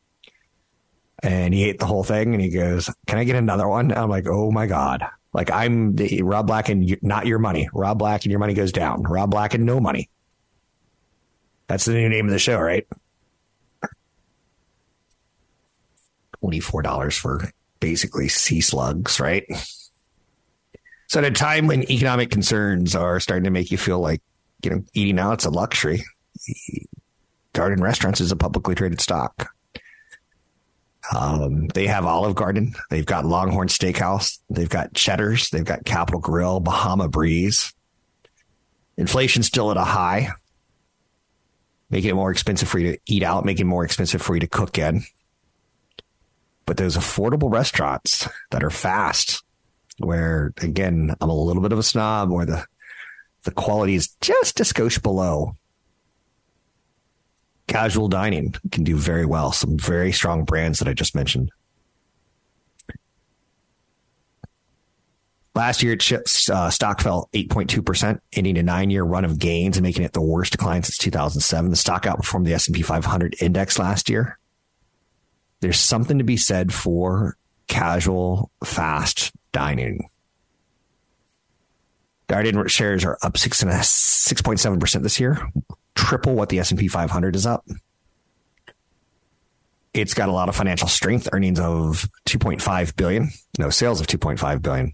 And 1.21 1.53
he 1.53 1.63
ate 1.65 1.79
the 1.79 1.85
whole 1.85 2.03
thing 2.03 2.33
and 2.33 2.41
he 2.41 2.49
goes, 2.49 2.89
Can 3.07 3.17
I 3.17 3.23
get 3.23 3.35
another 3.35 3.67
one? 3.67 3.91
And 3.91 3.99
I'm 3.99 4.09
like, 4.09 4.27
Oh 4.27 4.51
my 4.51 4.67
God. 4.67 5.05
Like 5.33 5.49
I'm 5.49 5.95
the 5.95 6.21
Rob 6.21 6.47
Black 6.47 6.69
and 6.69 6.97
not 7.01 7.25
your 7.25 7.39
money. 7.39 7.69
Rob 7.73 7.97
Black 7.97 8.25
and 8.25 8.31
your 8.31 8.39
money 8.39 8.53
goes 8.53 8.71
down. 8.71 9.03
Rob 9.03 9.31
Black 9.31 9.53
and 9.53 9.65
no 9.65 9.79
money. 9.79 10.09
That's 11.67 11.85
the 11.85 11.93
new 11.93 12.09
name 12.09 12.25
of 12.25 12.31
the 12.31 12.39
show, 12.39 12.59
right? 12.59 12.85
$24 16.43 17.19
for 17.19 17.49
basically 17.83 18.29
sea 18.29 18.61
slugs, 18.61 19.19
right? 19.19 19.45
So 21.07 21.19
at 21.19 21.25
a 21.25 21.31
time 21.31 21.67
when 21.67 21.83
economic 21.91 22.31
concerns 22.31 22.95
are 22.95 23.19
starting 23.19 23.43
to 23.43 23.49
make 23.49 23.71
you 23.71 23.77
feel 23.77 23.99
like, 23.99 24.21
you 24.63 24.69
know, 24.69 24.83
eating 24.93 25.19
out's 25.19 25.43
a 25.43 25.49
luxury, 25.49 26.01
Darden 27.53 27.81
Restaurants 27.81 28.21
is 28.21 28.31
a 28.31 28.37
publicly 28.37 28.73
traded 28.73 29.01
stock. 29.01 29.53
Um, 31.13 31.67
they 31.73 31.85
have 31.87 32.05
Olive 32.05 32.35
Garden. 32.35 32.73
They've 32.89 33.05
got 33.05 33.25
Longhorn 33.25 33.67
Steakhouse. 33.67 34.39
They've 34.49 34.69
got 34.69 34.93
Cheddar's. 34.93 35.49
They've 35.49 35.65
got 35.65 35.83
Capital 35.83 36.21
Grille, 36.21 36.61
Bahama 36.61 37.09
Breeze. 37.09 37.73
Inflation's 38.95 39.47
still 39.47 39.71
at 39.71 39.77
a 39.77 39.83
high, 39.83 40.29
making 41.89 42.11
it 42.11 42.15
more 42.15 42.31
expensive 42.31 42.69
for 42.69 42.79
you 42.79 42.93
to 42.93 42.99
eat 43.07 43.23
out, 43.23 43.43
making 43.43 43.65
it 43.65 43.69
more 43.69 43.83
expensive 43.83 44.21
for 44.21 44.35
you 44.35 44.39
to 44.39 44.47
cook 44.47 44.77
in. 44.77 45.03
But 46.65 46.77
those 46.77 46.95
affordable 46.97 47.51
restaurants 47.51 48.27
that 48.51 48.63
are 48.63 48.69
fast, 48.69 49.43
where 49.97 50.53
again, 50.61 51.13
I'm 51.19 51.29
a 51.29 51.35
little 51.35 51.61
bit 51.61 51.73
of 51.73 51.79
a 51.79 51.83
snob, 51.83 52.31
where 52.31 52.45
the 52.45 52.65
the 53.43 53.51
quality 53.51 53.95
is 53.95 54.15
just 54.21 54.59
a 54.61 54.63
skosh 54.63 55.01
below 55.01 55.57
casual 57.67 58.07
dining 58.07 58.53
can 58.71 58.83
do 58.83 58.95
very 58.95 59.25
well. 59.25 59.51
Some 59.51 59.77
very 59.77 60.11
strong 60.11 60.43
brands 60.45 60.79
that 60.79 60.87
I 60.87 60.93
just 60.93 61.15
mentioned. 61.15 61.51
Last 65.55 65.83
year, 65.83 65.95
uh, 66.51 66.69
stock 66.71 67.01
fell 67.01 67.29
8.2%, 67.33 68.19
ending 68.33 68.57
a 68.57 68.63
nine-year 68.63 69.03
run 69.03 69.23
of 69.23 69.37
gains 69.37 69.77
and 69.77 69.83
making 69.83 70.03
it 70.03 70.13
the 70.13 70.21
worst 70.21 70.51
decline 70.51 70.81
since 70.81 70.97
2007. 70.97 71.69
The 71.69 71.75
stock 71.75 72.03
outperformed 72.03 72.45
the 72.45 72.55
S&P 72.55 72.81
500 72.81 73.35
index 73.39 73.77
last 73.77 74.09
year. 74.09 74.39
There's 75.63 75.79
something 75.79 76.17
to 76.17 76.25
be 76.25 76.35
said 76.35 76.73
for 76.73 77.37
casual, 77.67 78.51
fast 78.65 79.31
dining. 79.53 80.09
Darden 82.27 82.69
shares 82.69 83.05
are 83.05 83.17
up 83.23 83.35
6.7% 83.35 85.03
this 85.03 85.21
year, 85.21 85.49
triple 85.95 86.35
what 86.35 86.49
the 86.49 86.59
S&P 86.59 86.89
500 86.89 87.33
is 87.37 87.45
up. 87.45 87.65
It's 89.93 90.13
got 90.13 90.27
a 90.27 90.33
lot 90.33 90.49
of 90.49 90.55
financial 90.57 90.89
strength, 90.89 91.29
earnings 91.31 91.61
of 91.61 92.09
2.5 92.25 92.97
billion, 92.97 93.29
no 93.57 93.69
sales 93.69 94.01
of 94.01 94.07
2.5 94.07 94.61
billion. 94.61 94.93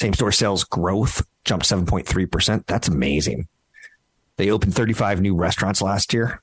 Same 0.00 0.14
store 0.14 0.30
sales 0.30 0.62
growth 0.62 1.26
jumped 1.44 1.66
7.3%. 1.66 2.64
That's 2.66 2.86
amazing. 2.86 3.48
They 4.36 4.52
opened 4.52 4.76
35 4.76 5.20
new 5.20 5.34
restaurants 5.34 5.82
last 5.82 6.14
year. 6.14 6.40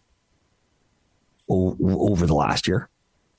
O- 1.49 1.77
over 1.81 2.25
the 2.25 2.35
last 2.35 2.67
year. 2.67 2.89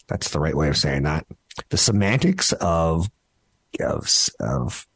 That's 0.08 0.30
the 0.30 0.40
right 0.40 0.56
way 0.56 0.68
of 0.68 0.76
saying 0.76 1.04
that. 1.04 1.26
The 1.68 1.76
semantics 1.76 2.52
of 2.52 3.08
of, 3.80 4.28
of 4.40 4.86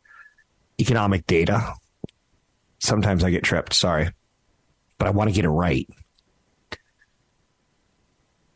economic 0.80 1.26
data 1.26 1.74
sometimes 2.84 3.24
I 3.24 3.30
get 3.30 3.42
tripped. 3.42 3.74
Sorry. 3.74 4.10
But 4.98 5.08
I 5.08 5.10
want 5.10 5.30
to 5.30 5.34
get 5.34 5.44
it 5.44 5.50
right. 5.50 5.88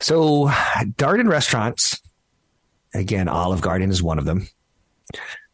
So, 0.01 0.47
Darden 0.47 1.29
restaurants, 1.29 2.01
again, 2.95 3.27
Olive 3.27 3.61
Garden 3.61 3.91
is 3.91 4.03
one 4.03 4.19
of 4.19 4.25
them. 4.25 4.47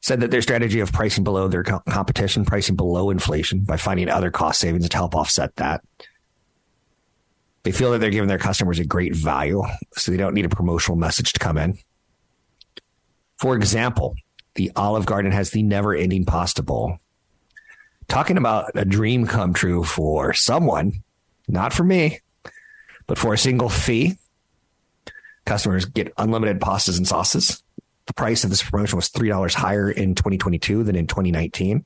said 0.03 0.21
that 0.21 0.31
their 0.31 0.43
strategy 0.43 0.81
of 0.81 0.93
pricing 0.93 1.25
below 1.25 1.49
their 1.49 1.63
competition, 1.63 2.45
pricing 2.45 2.77
below 2.77 3.09
inflation 3.09 3.61
by 3.61 3.79
finding 3.79 4.11
other 4.11 4.31
cost 4.31 4.61
savings 4.61 4.87
to 4.87 4.97
help 4.97 5.15
offset 5.15 5.57
that. 5.57 5.83
They 7.65 7.73
feel 7.73 7.93
that 7.93 7.99
they're 7.99 8.11
giving 8.11 8.29
their 8.29 8.39
customers 8.39 8.79
a 8.79 8.85
great 8.85 9.15
value, 9.15 9.63
so 9.97 10.11
they 10.11 10.19
don't 10.19 10.35
need 10.35 10.45
a 10.45 10.51
promotional 10.51 10.97
message 10.97 11.33
to 11.33 11.41
come 11.41 11.59
in. 11.59 11.79
For 13.39 13.57
example, 13.57 14.15
the 14.55 14.71
Olive 14.77 15.07
Garden 15.07 15.33
has 15.33 15.51
the 15.51 15.63
never 15.63 15.95
ending 15.95 16.25
pasta 16.25 16.63
bowl. 16.63 16.99
Talking 18.07 18.37
about 18.37 18.71
a 18.75 18.85
dream 18.85 19.27
come 19.27 19.55
true 19.55 19.83
for 19.83 20.35
someone, 20.35 20.93
not 21.49 21.73
for 21.73 21.85
me, 21.85 22.21
but 23.07 23.19
for 23.19 23.33
a 23.33 23.39
single 23.39 23.71
fee. 23.71 24.19
Customers 25.47 25.87
get 25.87 26.13
unlimited 26.19 26.61
pastas 26.61 26.99
and 26.99 27.09
sauces. 27.09 27.63
The 28.07 28.13
price 28.13 28.45
of 28.45 28.51
this 28.51 28.63
promotion 28.63 28.97
was 28.97 29.09
$3 29.09 29.55
higher 29.55 29.91
in 29.91 30.15
2022 30.15 30.85
than 30.85 30.97
in 30.97 31.07
2019, 31.07 31.85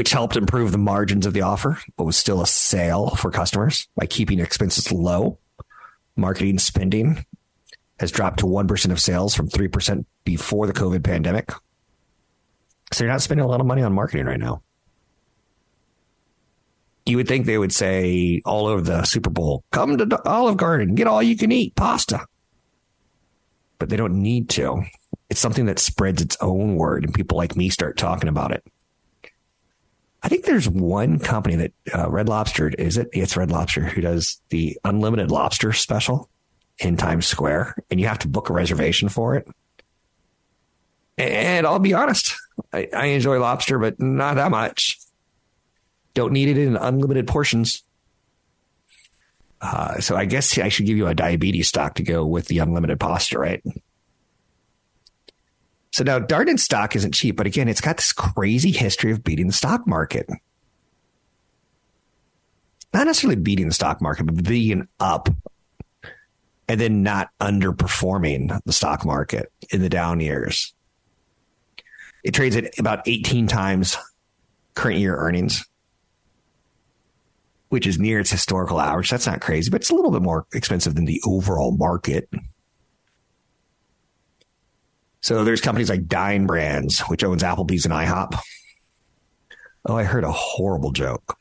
which 0.00 0.12
helped 0.12 0.34
improve 0.34 0.72
the 0.72 0.78
margins 0.78 1.26
of 1.26 1.34
the 1.34 1.42
offer, 1.42 1.78
but 1.98 2.04
was 2.04 2.16
still 2.16 2.40
a 2.40 2.46
sale 2.46 3.10
for 3.16 3.30
customers 3.30 3.86
by 3.96 4.06
keeping 4.06 4.40
expenses 4.40 4.90
low. 4.90 5.38
Marketing 6.16 6.58
spending 6.58 7.26
has 7.98 8.10
dropped 8.10 8.38
to 8.38 8.46
1% 8.46 8.92
of 8.92 8.98
sales 8.98 9.34
from 9.34 9.50
3% 9.50 10.06
before 10.24 10.66
the 10.66 10.72
COVID 10.72 11.04
pandemic. 11.04 11.52
So 12.94 13.04
you're 13.04 13.12
not 13.12 13.20
spending 13.20 13.44
a 13.44 13.46
lot 13.46 13.60
of 13.60 13.66
money 13.66 13.82
on 13.82 13.92
marketing 13.92 14.24
right 14.24 14.40
now. 14.40 14.62
You 17.04 17.18
would 17.18 17.28
think 17.28 17.44
they 17.44 17.58
would 17.58 17.70
say 17.70 18.40
all 18.46 18.68
over 18.68 18.80
the 18.80 19.04
Super 19.04 19.28
Bowl, 19.28 19.64
come 19.70 19.98
to 19.98 20.22
Olive 20.26 20.56
Garden, 20.56 20.94
get 20.94 21.08
all 21.08 21.22
you 21.22 21.36
can 21.36 21.52
eat 21.52 21.76
pasta 21.76 22.24
but 23.78 23.88
they 23.88 23.96
don't 23.96 24.22
need 24.22 24.48
to. 24.50 24.84
It's 25.28 25.40
something 25.40 25.66
that 25.66 25.78
spreads 25.78 26.22
its 26.22 26.36
own 26.40 26.76
word, 26.76 27.02
and 27.02 27.12
people 27.12 27.38
like 27.38 27.56
me 27.56 27.70
start 27.70 27.96
talking 27.96 28.28
about 28.28 28.52
it. 28.52 28.62
I 30.22 30.28
think 30.28 30.44
there's 30.44 30.68
one 30.68 31.18
company 31.18 31.56
that 31.56 31.72
uh, 31.94 32.10
Red 32.10 32.28
Lobster 32.28 32.68
is 32.68 32.98
it? 32.98 33.08
It's 33.12 33.36
Red 33.36 33.50
Lobster 33.50 33.82
who 33.82 34.00
does 34.00 34.40
the 34.50 34.78
unlimited 34.84 35.30
lobster 35.30 35.72
special 35.72 36.28
in 36.78 36.96
Times 36.96 37.26
Square, 37.26 37.76
and 37.90 38.00
you 38.00 38.06
have 38.06 38.18
to 38.20 38.28
book 38.28 38.50
a 38.50 38.52
reservation 38.52 39.08
for 39.08 39.36
it. 39.36 39.48
And 41.16 41.66
I'll 41.66 41.78
be 41.78 41.94
honest, 41.94 42.34
I, 42.72 42.88
I 42.94 43.06
enjoy 43.06 43.38
lobster, 43.40 43.78
but 43.78 44.00
not 44.00 44.36
that 44.36 44.50
much. 44.50 44.98
Don't 46.14 46.32
need 46.32 46.48
it 46.48 46.58
in 46.58 46.76
unlimited 46.76 47.26
portions. 47.26 47.82
Uh, 49.60 50.00
so 50.00 50.16
I 50.16 50.24
guess 50.24 50.56
I 50.58 50.70
should 50.70 50.86
give 50.86 50.96
you 50.96 51.06
a 51.06 51.14
diabetes 51.14 51.68
stock 51.68 51.94
to 51.94 52.02
go 52.02 52.24
with 52.24 52.46
the 52.46 52.58
unlimited 52.58 52.98
pasta, 52.98 53.38
right? 53.38 53.62
So 55.92 56.04
now 56.04 56.20
Darden 56.20 56.58
stock 56.58 56.94
isn't 56.94 57.14
cheap, 57.14 57.36
but 57.36 57.46
again, 57.46 57.68
it's 57.68 57.80
got 57.80 57.96
this 57.96 58.12
crazy 58.12 58.70
history 58.70 59.12
of 59.12 59.24
beating 59.24 59.48
the 59.48 59.52
stock 59.52 59.86
market. 59.86 60.28
Not 62.94 63.06
necessarily 63.06 63.40
beating 63.40 63.68
the 63.68 63.74
stock 63.74 64.00
market, 64.00 64.24
but 64.24 64.44
being 64.44 64.88
up 64.98 65.28
and 66.68 66.80
then 66.80 67.02
not 67.02 67.30
underperforming 67.40 68.60
the 68.64 68.72
stock 68.72 69.04
market 69.04 69.52
in 69.72 69.82
the 69.82 69.88
down 69.88 70.20
years. 70.20 70.72
It 72.22 72.32
trades 72.32 72.56
at 72.56 72.78
about 72.78 73.06
18 73.08 73.48
times 73.48 73.96
current 74.74 74.98
year 74.98 75.16
earnings 75.16 75.64
which 77.70 77.86
is 77.86 77.98
near 77.98 78.18
its 78.20 78.30
historical 78.30 78.80
average. 78.80 79.10
That's 79.10 79.26
not 79.26 79.40
crazy, 79.40 79.70
but 79.70 79.80
it's 79.80 79.90
a 79.90 79.94
little 79.94 80.10
bit 80.10 80.22
more 80.22 80.44
expensive 80.52 80.96
than 80.96 81.06
the 81.06 81.22
overall 81.24 81.70
market. 81.70 82.28
So 85.20 85.44
there's 85.44 85.60
companies 85.60 85.90
like 85.90 86.06
Dine 86.06 86.46
Brands, 86.46 87.00
which 87.02 87.22
owns 87.24 87.42
Applebee's 87.42 87.84
and 87.84 87.94
IHOP. 87.94 88.38
Oh, 89.86 89.96
I 89.96 90.04
heard 90.04 90.24
a 90.24 90.32
horrible 90.32 90.92
joke. 90.92 91.36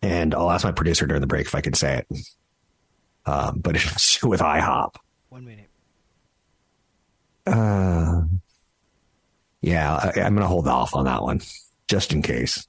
And 0.00 0.34
I'll 0.34 0.50
ask 0.50 0.64
my 0.64 0.72
producer 0.72 1.06
during 1.06 1.20
the 1.20 1.26
break 1.26 1.46
if 1.46 1.54
I 1.54 1.60
can 1.60 1.74
say 1.74 1.98
it. 1.98 2.18
Um, 3.26 3.60
but 3.60 3.76
it's 3.76 4.22
with 4.24 4.40
IHOP. 4.40 4.96
One 5.28 5.44
minute. 5.44 5.68
Uh, 7.46 8.22
yeah, 9.60 9.94
I, 9.94 10.20
I'm 10.20 10.34
going 10.34 10.42
to 10.42 10.48
hold 10.48 10.68
off 10.68 10.94
on 10.94 11.04
that 11.06 11.22
one 11.22 11.40
just 11.88 12.12
in 12.12 12.22
case. 12.22 12.66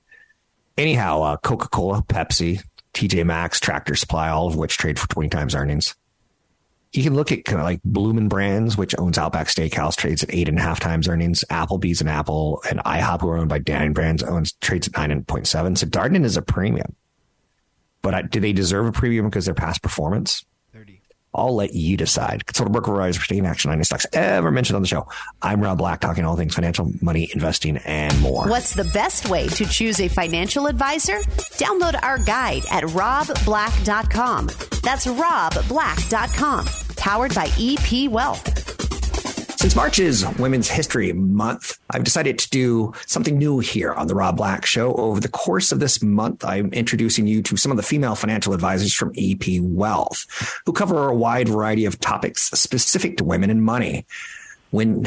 Anyhow, 0.77 1.21
uh, 1.21 1.37
Coca 1.37 1.67
Cola, 1.67 2.01
Pepsi, 2.03 2.61
TJ 2.93 3.25
Maxx, 3.25 3.59
Tractor 3.59 3.95
Supply, 3.95 4.29
all 4.29 4.47
of 4.47 4.55
which 4.55 4.77
trade 4.77 4.99
for 4.99 5.07
20 5.09 5.29
times 5.29 5.55
earnings. 5.55 5.95
You 6.93 7.01
can 7.01 7.15
look 7.15 7.31
at 7.31 7.43
kind 7.43 7.59
of 7.59 7.65
like 7.65 7.81
Bloomin' 7.83 8.27
Brands, 8.29 8.77
which 8.77 8.93
owns 8.99 9.17
Outback 9.17 9.47
Steakhouse, 9.47 9.95
trades 9.95 10.23
at 10.23 10.33
eight 10.33 10.47
and 10.47 10.59
a 10.59 10.61
half 10.61 10.79
times 10.79 11.07
earnings. 11.07 11.43
Applebee's 11.49 12.01
and 12.01 12.09
Apple 12.09 12.61
and 12.69 12.79
IHOP, 12.79 13.21
who 13.21 13.29
are 13.29 13.37
owned 13.37 13.49
by 13.49 13.57
Dine 13.57 13.93
Brands, 13.93 14.21
owns 14.21 14.53
trades 14.53 14.87
at 14.87 14.95
nine 14.95 15.09
and 15.09 15.27
point 15.27 15.47
seven. 15.47 15.75
So 15.75 15.87
Darden 15.87 16.23
is 16.23 16.37
a 16.37 16.43
premium. 16.43 16.95
But 18.03 18.13
uh, 18.13 18.21
do 18.21 18.39
they 18.39 18.53
deserve 18.53 18.85
a 18.85 18.91
premium 18.91 19.25
because 19.25 19.45
they're 19.45 19.55
past 19.55 19.81
performance? 19.81 20.45
I'll 21.35 21.55
let 21.55 21.73
you 21.73 21.97
decide. 21.97 22.45
Consult 22.45 22.69
a 22.69 22.71
broker 22.71 22.91
advisor 22.91 23.19
for 23.19 23.27
taking 23.27 23.45
action 23.45 23.71
on 23.71 23.77
any 23.77 23.83
stocks 23.83 24.05
ever 24.13 24.51
mentioned 24.51 24.75
on 24.75 24.83
the 24.83 24.87
show. 24.87 25.07
I'm 25.41 25.61
Rob 25.61 25.79
Black, 25.79 25.99
talking 25.99 26.25
all 26.25 26.35
things 26.35 26.53
financial, 26.53 26.91
money, 27.01 27.29
investing, 27.33 27.77
and 27.77 28.19
more. 28.21 28.47
What's 28.47 28.75
the 28.75 28.83
best 28.83 29.29
way 29.29 29.47
to 29.47 29.65
choose 29.65 29.99
a 29.99 30.07
financial 30.07 30.67
advisor? 30.67 31.21
Download 31.57 32.01
our 32.03 32.19
guide 32.19 32.63
at 32.69 32.83
robblack.com. 32.83 34.47
That's 34.83 35.07
robblack.com. 35.07 36.67
Powered 37.03 37.35
by 37.35 37.51
EP 37.59 38.09
Wealth. 38.09 38.47
Since 39.59 39.75
March 39.75 39.99
is 39.99 40.25
Women's 40.39 40.69
History 40.69 41.11
Month, 41.11 41.77
I've 41.89 42.05
decided 42.05 42.39
to 42.39 42.49
do 42.49 42.93
something 43.07 43.37
new 43.37 43.59
here 43.59 43.91
on 43.91 44.07
the 44.07 44.15
Rob 44.15 44.37
Black 44.37 44.65
Show. 44.65 44.93
Over 44.93 45.19
the 45.19 45.27
course 45.27 45.73
of 45.73 45.81
this 45.81 46.01
month, 46.01 46.45
I'm 46.45 46.71
introducing 46.71 47.27
you 47.27 47.41
to 47.41 47.57
some 47.57 47.71
of 47.71 47.75
the 47.75 47.83
female 47.83 48.15
financial 48.15 48.53
advisors 48.53 48.93
from 48.93 49.11
EP 49.17 49.59
Wealth 49.59 50.25
who 50.65 50.71
cover 50.71 51.09
a 51.09 51.13
wide 51.13 51.49
variety 51.49 51.83
of 51.83 51.99
topics 51.99 52.43
specific 52.51 53.17
to 53.17 53.25
women 53.25 53.49
and 53.49 53.61
money. 53.61 54.05
When 54.71 55.05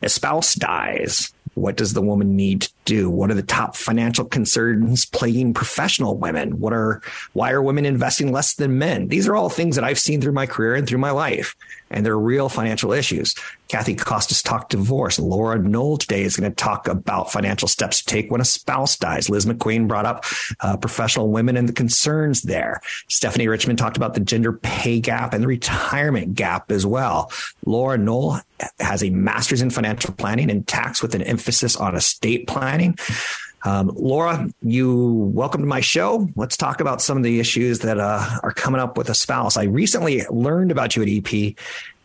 a 0.00 0.08
spouse 0.08 0.54
dies, 0.54 1.33
what 1.54 1.76
does 1.76 1.92
the 1.92 2.02
woman 2.02 2.36
need 2.36 2.62
to 2.62 2.70
do? 2.84 3.08
What 3.08 3.30
are 3.30 3.34
the 3.34 3.42
top 3.42 3.76
financial 3.76 4.24
concerns 4.24 5.06
plaguing 5.06 5.54
professional 5.54 6.16
women? 6.16 6.58
What 6.60 6.72
are 6.72 7.02
why 7.32 7.52
are 7.52 7.62
women 7.62 7.86
investing 7.86 8.32
less 8.32 8.54
than 8.54 8.78
men? 8.78 9.08
These 9.08 9.28
are 9.28 9.36
all 9.36 9.48
things 9.48 9.76
that 9.76 9.84
I've 9.84 9.98
seen 9.98 10.20
through 10.20 10.32
my 10.32 10.46
career 10.46 10.74
and 10.74 10.86
through 10.86 10.98
my 10.98 11.10
life, 11.10 11.54
and 11.90 12.04
they're 12.04 12.18
real 12.18 12.48
financial 12.48 12.92
issues. 12.92 13.34
Kathy 13.74 13.96
Costas 13.96 14.40
talked 14.40 14.70
divorce. 14.70 15.18
Laura 15.18 15.58
Knowle 15.58 15.98
today 15.98 16.22
is 16.22 16.36
going 16.36 16.48
to 16.48 16.54
talk 16.54 16.86
about 16.86 17.32
financial 17.32 17.66
steps 17.66 17.98
to 17.98 18.04
take 18.04 18.30
when 18.30 18.40
a 18.40 18.44
spouse 18.44 18.96
dies. 18.96 19.28
Liz 19.28 19.46
McQueen 19.46 19.88
brought 19.88 20.06
up 20.06 20.24
uh, 20.60 20.76
professional 20.76 21.30
women 21.30 21.56
and 21.56 21.68
the 21.68 21.72
concerns 21.72 22.42
there. 22.42 22.80
Stephanie 23.08 23.48
Richmond 23.48 23.80
talked 23.80 23.96
about 23.96 24.14
the 24.14 24.20
gender 24.20 24.52
pay 24.52 25.00
gap 25.00 25.34
and 25.34 25.42
the 25.42 25.48
retirement 25.48 26.36
gap 26.36 26.70
as 26.70 26.86
well. 26.86 27.32
Laura 27.66 27.98
Knowle 27.98 28.40
has 28.78 29.02
a 29.02 29.10
master's 29.10 29.60
in 29.60 29.70
financial 29.70 30.14
planning 30.14 30.52
and 30.52 30.68
tax 30.68 31.02
with 31.02 31.16
an 31.16 31.22
emphasis 31.22 31.74
on 31.74 31.96
estate 31.96 32.46
planning. 32.46 32.96
Um, 33.64 33.90
Laura, 33.96 34.46
you 34.62 35.32
welcome 35.34 35.62
to 35.62 35.66
my 35.66 35.80
show. 35.80 36.28
Let's 36.36 36.56
talk 36.56 36.80
about 36.80 37.00
some 37.00 37.16
of 37.16 37.22
the 37.22 37.40
issues 37.40 37.78
that 37.80 37.98
uh, 37.98 38.38
are 38.42 38.52
coming 38.52 38.80
up 38.80 38.98
with 38.98 39.08
a 39.08 39.14
spouse. 39.14 39.56
I 39.56 39.64
recently 39.64 40.22
learned 40.30 40.70
about 40.70 40.94
you 40.94 41.02
at 41.02 41.08
EP 41.08 41.56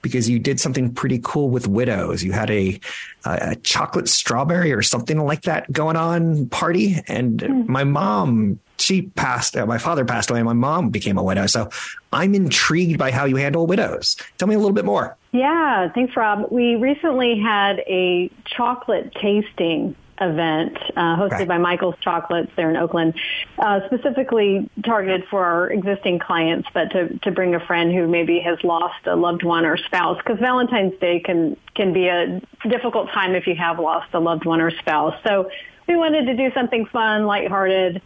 because 0.01 0.29
you 0.29 0.39
did 0.39 0.59
something 0.59 0.93
pretty 0.93 1.19
cool 1.23 1.49
with 1.49 1.67
widows. 1.67 2.23
You 2.23 2.31
had 2.31 2.49
a, 2.49 2.79
a 3.25 3.55
chocolate 3.57 4.07
strawberry 4.07 4.71
or 4.71 4.81
something 4.81 5.19
like 5.19 5.43
that 5.43 5.71
going 5.71 5.95
on 5.95 6.47
party, 6.49 7.01
and 7.07 7.39
mm. 7.39 7.67
my 7.67 7.83
mom 7.83 8.59
she 8.81 9.03
passed. 9.03 9.57
Uh, 9.57 9.65
my 9.65 9.77
father 9.77 10.05
passed 10.05 10.29
away. 10.29 10.39
and 10.39 10.45
My 10.45 10.53
mom 10.53 10.89
became 10.89 11.17
a 11.17 11.23
widow, 11.23 11.47
so 11.47 11.69
I'm 12.13 12.33
intrigued 12.33 12.97
by 12.97 13.12
how 13.12 13.25
you 13.25 13.35
handle 13.35 13.67
widows. 13.67 14.15
Tell 14.38 14.47
me 14.47 14.55
a 14.55 14.57
little 14.57 14.73
bit 14.73 14.85
more. 14.85 15.17
Yeah, 15.31 15.91
thanks, 15.93 16.15
Rob. 16.15 16.51
We 16.51 16.75
recently 16.75 17.39
had 17.39 17.79
a 17.88 18.31
chocolate 18.45 19.13
tasting 19.21 19.95
event 20.21 20.77
uh, 20.95 21.15
hosted 21.17 21.32
right. 21.32 21.47
by 21.47 21.58
Michael's 21.58 21.95
Chocolates 22.01 22.51
there 22.55 22.69
in 22.69 22.75
Oakland, 22.75 23.13
uh, 23.58 23.79
specifically 23.86 24.69
targeted 24.84 25.25
for 25.29 25.45
our 25.45 25.69
existing 25.69 26.19
clients, 26.19 26.67
but 26.73 26.91
to, 26.91 27.17
to 27.19 27.32
bring 27.32 27.55
a 27.55 27.60
friend 27.60 27.93
who 27.93 28.08
maybe 28.08 28.39
has 28.39 28.58
lost 28.63 29.05
a 29.05 29.15
loved 29.15 29.43
one 29.43 29.65
or 29.65 29.77
spouse, 29.77 30.17
because 30.17 30.39
Valentine's 30.39 30.97
Day 30.99 31.19
can 31.19 31.58
can 31.75 31.93
be 31.93 32.08
a 32.08 32.41
difficult 32.67 33.10
time 33.12 33.36
if 33.36 33.47
you 33.47 33.55
have 33.55 33.79
lost 33.79 34.13
a 34.13 34.19
loved 34.19 34.45
one 34.45 34.60
or 34.60 34.71
spouse. 34.71 35.15
So 35.25 35.49
we 35.88 35.95
wanted 35.95 36.25
to 36.25 36.36
do 36.36 36.51
something 36.53 36.86
fun, 36.86 37.25
lighthearted. 37.25 38.01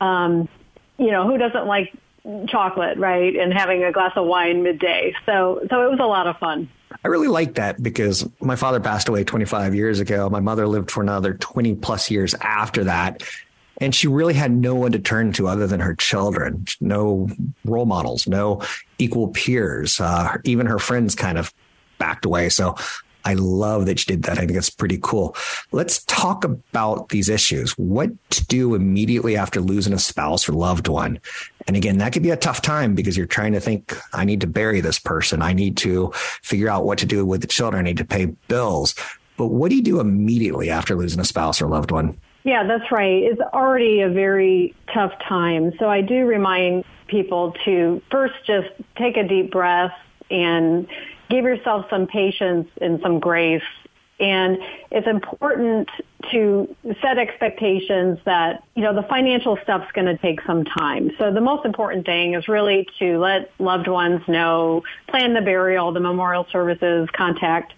Um, 0.00 0.48
you 0.98 1.10
know, 1.10 1.26
who 1.26 1.38
doesn't 1.38 1.66
like 1.66 1.92
chocolate, 2.48 2.98
right? 2.98 3.34
And 3.36 3.52
having 3.52 3.84
a 3.84 3.92
glass 3.92 4.12
of 4.16 4.26
wine 4.26 4.62
midday. 4.62 5.14
So 5.26 5.60
so 5.70 5.86
it 5.86 5.90
was 5.90 6.00
a 6.00 6.06
lot 6.06 6.26
of 6.26 6.36
fun. 6.38 6.68
I 7.04 7.08
really 7.08 7.28
like 7.28 7.54
that 7.54 7.82
because 7.82 8.26
my 8.40 8.56
father 8.56 8.80
passed 8.80 9.08
away 9.08 9.24
25 9.24 9.74
years 9.74 10.00
ago. 10.00 10.30
My 10.30 10.40
mother 10.40 10.66
lived 10.66 10.90
for 10.90 11.02
another 11.02 11.34
20 11.34 11.74
plus 11.76 12.10
years 12.10 12.34
after 12.40 12.84
that. 12.84 13.22
And 13.78 13.94
she 13.94 14.08
really 14.08 14.34
had 14.34 14.52
no 14.52 14.74
one 14.74 14.92
to 14.92 14.98
turn 14.98 15.32
to 15.34 15.48
other 15.48 15.66
than 15.66 15.80
her 15.80 15.94
children, 15.94 16.64
no 16.80 17.28
role 17.64 17.86
models, 17.86 18.26
no 18.26 18.62
equal 18.98 19.28
peers. 19.28 20.00
Uh, 20.00 20.38
even 20.44 20.66
her 20.66 20.78
friends 20.78 21.14
kind 21.14 21.36
of 21.36 21.52
backed 21.98 22.24
away. 22.24 22.48
So 22.48 22.76
I 23.24 23.34
love 23.34 23.86
that 23.86 24.00
you 24.00 24.16
did 24.16 24.24
that. 24.24 24.38
I 24.38 24.42
think 24.42 24.52
that's 24.52 24.70
pretty 24.70 24.98
cool. 25.02 25.36
Let's 25.72 26.04
talk 26.04 26.44
about 26.44 27.08
these 27.08 27.28
issues. 27.28 27.72
What 27.72 28.10
to 28.30 28.46
do 28.46 28.74
immediately 28.74 29.36
after 29.36 29.60
losing 29.60 29.92
a 29.92 29.98
spouse 29.98 30.48
or 30.48 30.52
loved 30.52 30.88
one. 30.88 31.20
And 31.66 31.76
again, 31.76 31.98
that 31.98 32.12
could 32.12 32.22
be 32.22 32.30
a 32.30 32.36
tough 32.36 32.60
time 32.60 32.94
because 32.94 33.16
you're 33.16 33.26
trying 33.26 33.52
to 33.52 33.60
think, 33.60 33.96
I 34.12 34.24
need 34.24 34.40
to 34.42 34.46
bury 34.46 34.80
this 34.80 34.98
person. 34.98 35.40
I 35.40 35.52
need 35.52 35.76
to 35.78 36.10
figure 36.42 36.68
out 36.68 36.84
what 36.84 36.98
to 36.98 37.06
do 37.06 37.24
with 37.24 37.40
the 37.40 37.46
children. 37.46 37.80
I 37.80 37.88
need 37.88 37.98
to 37.98 38.04
pay 38.04 38.26
bills. 38.48 38.94
But 39.36 39.48
what 39.48 39.70
do 39.70 39.76
you 39.76 39.82
do 39.82 40.00
immediately 40.00 40.70
after 40.70 40.94
losing 40.94 41.20
a 41.20 41.24
spouse 41.24 41.60
or 41.60 41.66
loved 41.66 41.90
one? 41.90 42.18
Yeah, 42.44 42.64
that's 42.66 42.92
right. 42.92 43.22
It's 43.22 43.40
already 43.40 44.02
a 44.02 44.10
very 44.10 44.74
tough 44.92 45.12
time. 45.26 45.72
So 45.78 45.88
I 45.88 46.02
do 46.02 46.26
remind 46.26 46.84
people 47.08 47.54
to 47.64 48.02
first 48.10 48.34
just 48.46 48.68
take 48.96 49.16
a 49.16 49.26
deep 49.26 49.50
breath 49.50 49.92
and 50.30 50.86
give 51.34 51.44
yourself 51.44 51.86
some 51.90 52.06
patience 52.06 52.68
and 52.80 53.00
some 53.02 53.18
grace. 53.18 53.62
And 54.20 54.58
it's 54.92 55.08
important 55.08 55.88
to 56.30 56.76
set 57.02 57.18
expectations 57.18 58.20
that, 58.24 58.62
you 58.76 58.82
know, 58.82 58.94
the 58.94 59.02
financial 59.02 59.58
stuff's 59.64 59.90
going 59.92 60.06
to 60.06 60.16
take 60.16 60.40
some 60.46 60.64
time. 60.64 61.10
So 61.18 61.32
the 61.32 61.40
most 61.40 61.66
important 61.66 62.06
thing 62.06 62.34
is 62.34 62.46
really 62.46 62.86
to 63.00 63.18
let 63.18 63.50
loved 63.58 63.88
ones 63.88 64.22
know, 64.28 64.84
plan 65.08 65.34
the 65.34 65.40
burial, 65.40 65.92
the 65.92 66.00
memorial 66.00 66.46
services, 66.52 67.08
contact 67.12 67.72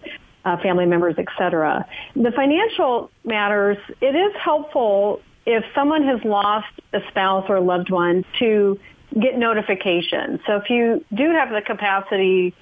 uh, 0.45 0.57
family 0.57 0.85
members, 0.85 1.15
etc. 1.17 1.87
The 2.15 2.31
financial 2.31 3.09
matters, 3.25 3.77
it 3.99 4.15
is 4.15 4.33
helpful 4.39 5.21
if 5.47 5.63
someone 5.73 6.03
has 6.03 6.23
lost 6.23 6.67
a 6.93 6.99
spouse 7.09 7.45
or 7.49 7.55
a 7.55 7.61
loved 7.61 7.89
one 7.89 8.23
to 8.37 8.79
get 9.19 9.37
notification. 9.37 10.39
So 10.45 10.57
if 10.57 10.69
you 10.69 11.03
do 11.15 11.31
have 11.31 11.49
the 11.49 11.61
capacity 11.65 12.53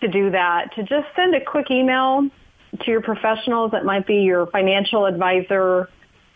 to 0.00 0.08
do 0.08 0.30
that, 0.30 0.74
to 0.76 0.82
just 0.82 1.06
send 1.16 1.34
a 1.34 1.44
quick 1.44 1.70
email 1.70 2.28
to 2.80 2.90
your 2.90 3.00
professionals. 3.00 3.72
That 3.72 3.84
might 3.84 4.06
be 4.06 4.16
your 4.16 4.46
financial 4.46 5.06
advisor, 5.06 5.88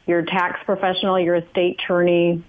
your 0.06 0.22
tax 0.22 0.60
professional, 0.64 1.18
your 1.18 1.36
estate 1.36 1.78
attorney, 1.80 2.44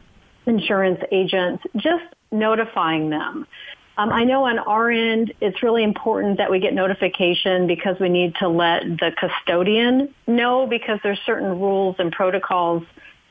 insurance 0.46 1.02
agents, 1.12 1.64
just 1.78 2.04
notifying 2.32 3.10
them. 3.10 3.48
Um, 3.96 4.12
I 4.12 4.24
know 4.24 4.46
on 4.46 4.58
our 4.58 4.90
end, 4.90 5.34
it's 5.40 5.62
really 5.62 5.84
important 5.84 6.40
that 6.40 6.50
we 6.50 6.60
get 6.60 6.74
notification 6.74 7.68
because 7.68 8.00
we 8.00 8.10
need 8.10 8.34
to 8.40 8.48
let 8.48 8.82
the 8.84 9.12
custodian 9.20 10.14
know 10.26 10.66
because 10.66 11.00
there's 11.04 11.20
certain 11.28 11.60
rules 11.60 11.98
and 12.00 12.12
protocols 12.12 12.84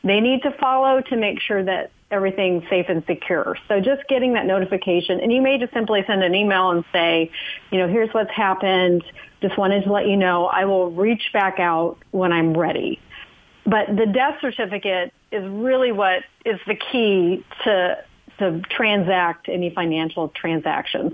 they 0.05 0.21
need 0.21 0.43
to 0.43 0.51
follow 0.53 1.01
to 1.01 1.17
make 1.17 1.41
sure 1.41 1.63
that 1.65 1.91
everything's 2.11 2.63
safe 2.69 2.87
and 2.89 3.03
secure. 3.07 3.57
So 3.69 3.81
just 3.81 4.07
getting 4.09 4.35
that 4.35 4.47
notification, 4.47 5.21
and 5.21 5.33
you 5.33 5.41
may 5.41 5.59
just 5.59 5.73
simply 5.73 6.05
send 6.07 6.23
an 6.23 6.35
email 6.35 6.71
and 6.71 6.85
say, 6.93 7.31
you 7.71 7.79
know, 7.79 7.89
here's 7.89 8.11
what's 8.13 8.31
happened. 8.31 9.03
Just 9.41 9.57
wanted 9.57 9.85
to 9.85 9.93
let 9.93 10.07
you 10.07 10.17
know 10.17 10.47
I 10.47 10.67
will 10.67 10.91
reach 10.91 11.31
back 11.33 11.59
out 11.59 11.99
when 12.11 12.33
I'm 12.33 12.57
ready. 12.57 13.01
But 13.65 13.89
the 13.89 14.07
death 14.07 14.39
certificate 14.41 15.13
is 15.31 15.49
really 15.49 15.93
what 15.93 16.25
is 16.45 16.61
the 16.67 16.75
key 16.75 17.45
to 17.65 18.05
to 18.39 18.61
transact 18.71 19.49
any 19.49 19.71
financial 19.71 20.29
transactions. 20.29 21.13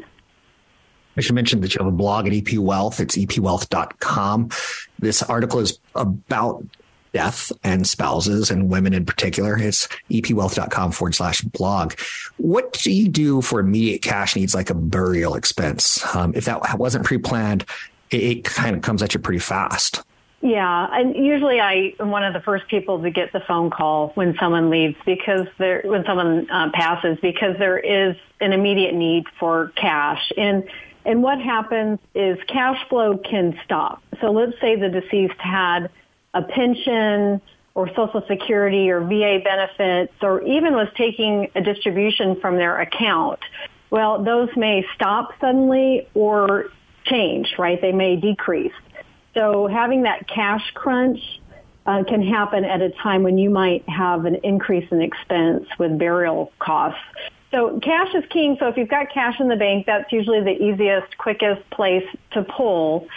I 1.16 1.20
should 1.20 1.34
mention 1.34 1.60
that 1.60 1.74
you 1.74 1.78
have 1.80 1.92
a 1.92 1.96
blog 1.96 2.26
at 2.26 2.32
EP 2.32 2.58
Wealth. 2.58 3.00
It's 3.00 3.16
epwealth.com. 3.16 4.50
This 4.98 5.22
article 5.22 5.58
is 5.58 5.78
about 5.94 6.64
death 7.12 7.52
and 7.64 7.86
spouses 7.86 8.50
and 8.50 8.68
women 8.68 8.94
in 8.94 9.04
particular. 9.04 9.56
It's 9.58 9.88
epwealth.com 10.10 10.92
forward 10.92 11.14
slash 11.14 11.40
blog. 11.40 11.94
What 12.36 12.72
do 12.72 12.90
you 12.90 13.08
do 13.08 13.42
for 13.42 13.60
immediate 13.60 14.02
cash 14.02 14.36
needs 14.36 14.54
like 14.54 14.70
a 14.70 14.74
burial 14.74 15.34
expense? 15.34 16.04
Um, 16.14 16.32
if 16.34 16.44
that 16.46 16.78
wasn't 16.78 17.04
pre 17.04 17.18
planned, 17.18 17.64
it, 18.10 18.22
it 18.22 18.44
kind 18.44 18.76
of 18.76 18.82
comes 18.82 19.02
at 19.02 19.14
you 19.14 19.20
pretty 19.20 19.40
fast. 19.40 20.02
Yeah, 20.40 20.86
and 20.92 21.16
usually 21.16 21.60
I 21.60 21.94
am 21.98 22.10
one 22.10 22.22
of 22.22 22.32
the 22.32 22.40
first 22.40 22.68
people 22.68 23.02
to 23.02 23.10
get 23.10 23.32
the 23.32 23.40
phone 23.40 23.70
call 23.70 24.10
when 24.10 24.36
someone 24.38 24.70
leaves 24.70 24.94
because 25.04 25.48
there, 25.58 25.82
when 25.84 26.04
someone 26.04 26.48
uh, 26.48 26.70
passes, 26.72 27.18
because 27.20 27.58
there 27.58 27.78
is 27.78 28.14
an 28.40 28.52
immediate 28.52 28.94
need 28.94 29.24
for 29.40 29.72
cash. 29.74 30.30
And 30.36 30.62
and 31.04 31.22
what 31.22 31.40
happens 31.40 31.98
is 32.14 32.38
cash 32.46 32.86
flow 32.88 33.16
can 33.16 33.58
stop. 33.64 34.02
So 34.20 34.30
let's 34.30 34.60
say 34.60 34.76
the 34.76 34.88
deceased 34.88 35.38
had 35.38 35.90
a 36.34 36.42
pension 36.42 37.40
or 37.74 37.88
Social 37.94 38.22
Security 38.26 38.90
or 38.90 39.00
VA 39.00 39.40
benefits 39.42 40.12
or 40.22 40.42
even 40.42 40.74
was 40.74 40.88
taking 40.96 41.48
a 41.54 41.60
distribution 41.60 42.40
from 42.40 42.56
their 42.56 42.80
account, 42.80 43.38
well, 43.90 44.22
those 44.22 44.48
may 44.56 44.84
stop 44.94 45.30
suddenly 45.40 46.08
or 46.14 46.66
change, 47.04 47.54
right? 47.58 47.80
They 47.80 47.92
may 47.92 48.16
decrease. 48.16 48.72
So 49.34 49.66
having 49.66 50.02
that 50.02 50.28
cash 50.28 50.62
crunch 50.74 51.20
uh, 51.86 52.04
can 52.04 52.22
happen 52.22 52.64
at 52.64 52.82
a 52.82 52.90
time 52.90 53.22
when 53.22 53.38
you 53.38 53.48
might 53.48 53.88
have 53.88 54.26
an 54.26 54.36
increase 54.42 54.90
in 54.90 55.00
expense 55.00 55.66
with 55.78 55.98
burial 55.98 56.52
costs. 56.58 57.00
So 57.50 57.80
cash 57.80 58.14
is 58.14 58.24
king. 58.28 58.56
So 58.60 58.68
if 58.68 58.76
you've 58.76 58.90
got 58.90 59.10
cash 59.10 59.40
in 59.40 59.48
the 59.48 59.56
bank, 59.56 59.86
that's 59.86 60.12
usually 60.12 60.42
the 60.42 60.62
easiest, 60.62 61.16
quickest 61.16 61.68
place 61.70 62.04
to 62.32 62.42
pull 62.42 63.08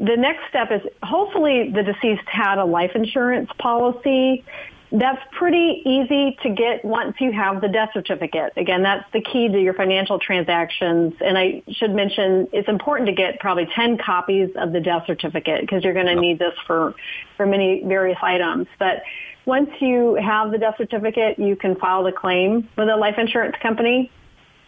the 0.00 0.16
next 0.16 0.48
step 0.48 0.72
is 0.72 0.80
hopefully 1.02 1.70
the 1.70 1.82
deceased 1.82 2.26
had 2.26 2.58
a 2.58 2.64
life 2.64 2.92
insurance 2.94 3.50
policy. 3.58 4.42
That's 4.90 5.22
pretty 5.30 5.82
easy 5.84 6.36
to 6.42 6.50
get 6.50 6.84
once 6.84 7.16
you 7.20 7.30
have 7.32 7.60
the 7.60 7.68
death 7.68 7.90
certificate. 7.92 8.54
Again, 8.56 8.82
that's 8.82 9.04
the 9.12 9.20
key 9.20 9.48
to 9.48 9.60
your 9.60 9.74
financial 9.74 10.18
transactions. 10.18 11.14
And 11.20 11.38
I 11.38 11.62
should 11.68 11.94
mention 11.94 12.48
it's 12.52 12.68
important 12.68 13.08
to 13.08 13.14
get 13.14 13.38
probably 13.38 13.68
10 13.76 13.98
copies 13.98 14.48
of 14.56 14.72
the 14.72 14.80
death 14.80 15.04
certificate 15.06 15.60
because 15.60 15.84
you're 15.84 15.94
going 15.94 16.06
to 16.06 16.20
need 16.20 16.38
this 16.38 16.54
for, 16.66 16.94
for 17.36 17.46
many 17.46 17.84
various 17.84 18.18
items. 18.22 18.66
But 18.78 19.02
once 19.44 19.70
you 19.80 20.14
have 20.14 20.50
the 20.50 20.58
death 20.58 20.76
certificate, 20.78 21.38
you 21.38 21.56
can 21.56 21.76
file 21.76 22.02
the 22.02 22.12
claim 22.12 22.68
with 22.76 22.88
a 22.88 22.96
life 22.96 23.16
insurance 23.18 23.56
company 23.62 24.10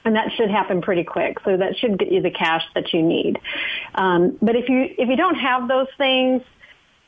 and 0.04 0.16
that 0.16 0.32
should 0.32 0.50
happen 0.50 0.82
pretty 0.82 1.04
quick. 1.04 1.38
So 1.44 1.56
that 1.56 1.76
should 1.76 1.98
get 1.98 2.10
you 2.10 2.20
the 2.20 2.30
cash 2.30 2.64
that 2.74 2.92
you 2.92 3.02
need. 3.02 3.38
Um, 3.94 4.36
but 4.42 4.56
if 4.56 4.68
you 4.68 4.88
if 4.98 5.08
you 5.08 5.16
don't 5.16 5.36
have 5.36 5.68
those 5.68 5.88
things, 5.96 6.42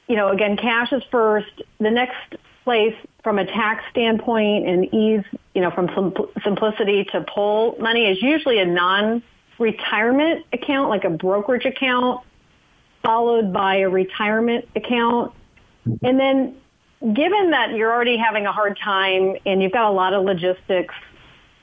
you 0.09 0.17
know, 0.17 0.29
again, 0.29 0.57
cash 0.57 0.93
is 0.93 1.03
first. 1.11 1.63
The 1.79 1.91
next 1.91 2.37
place 2.65 2.95
from 3.23 3.39
a 3.39 3.45
tax 3.45 3.85
standpoint 3.91 4.69
and 4.69 4.95
ease, 4.95 5.25
you 5.55 5.61
know, 5.61 5.71
from 5.71 6.15
simplicity 6.43 7.05
to 7.13 7.23
pull 7.23 7.77
money 7.79 8.07
is 8.07 8.23
usually 8.23 8.59
a 8.59 8.67
non-retirement 8.67 10.47
account, 10.53 10.89
like 10.89 11.05
a 11.05 11.11
brokerage 11.11 11.65
account, 11.65 12.21
followed 13.03 13.53
by 13.53 13.77
a 13.77 13.89
retirement 13.89 14.69
account, 14.77 15.33
and 16.03 16.19
then. 16.19 16.57
Given 17.03 17.51
that 17.51 17.75
you're 17.75 17.93
already 17.93 18.17
having 18.17 18.47
a 18.47 18.53
hard 18.53 18.79
time 18.83 19.37
and 19.45 19.63
you've 19.63 19.73
got 19.73 19.91
a 19.91 19.93
lot 19.93 20.15
of 20.15 20.25
logistics 20.25 20.95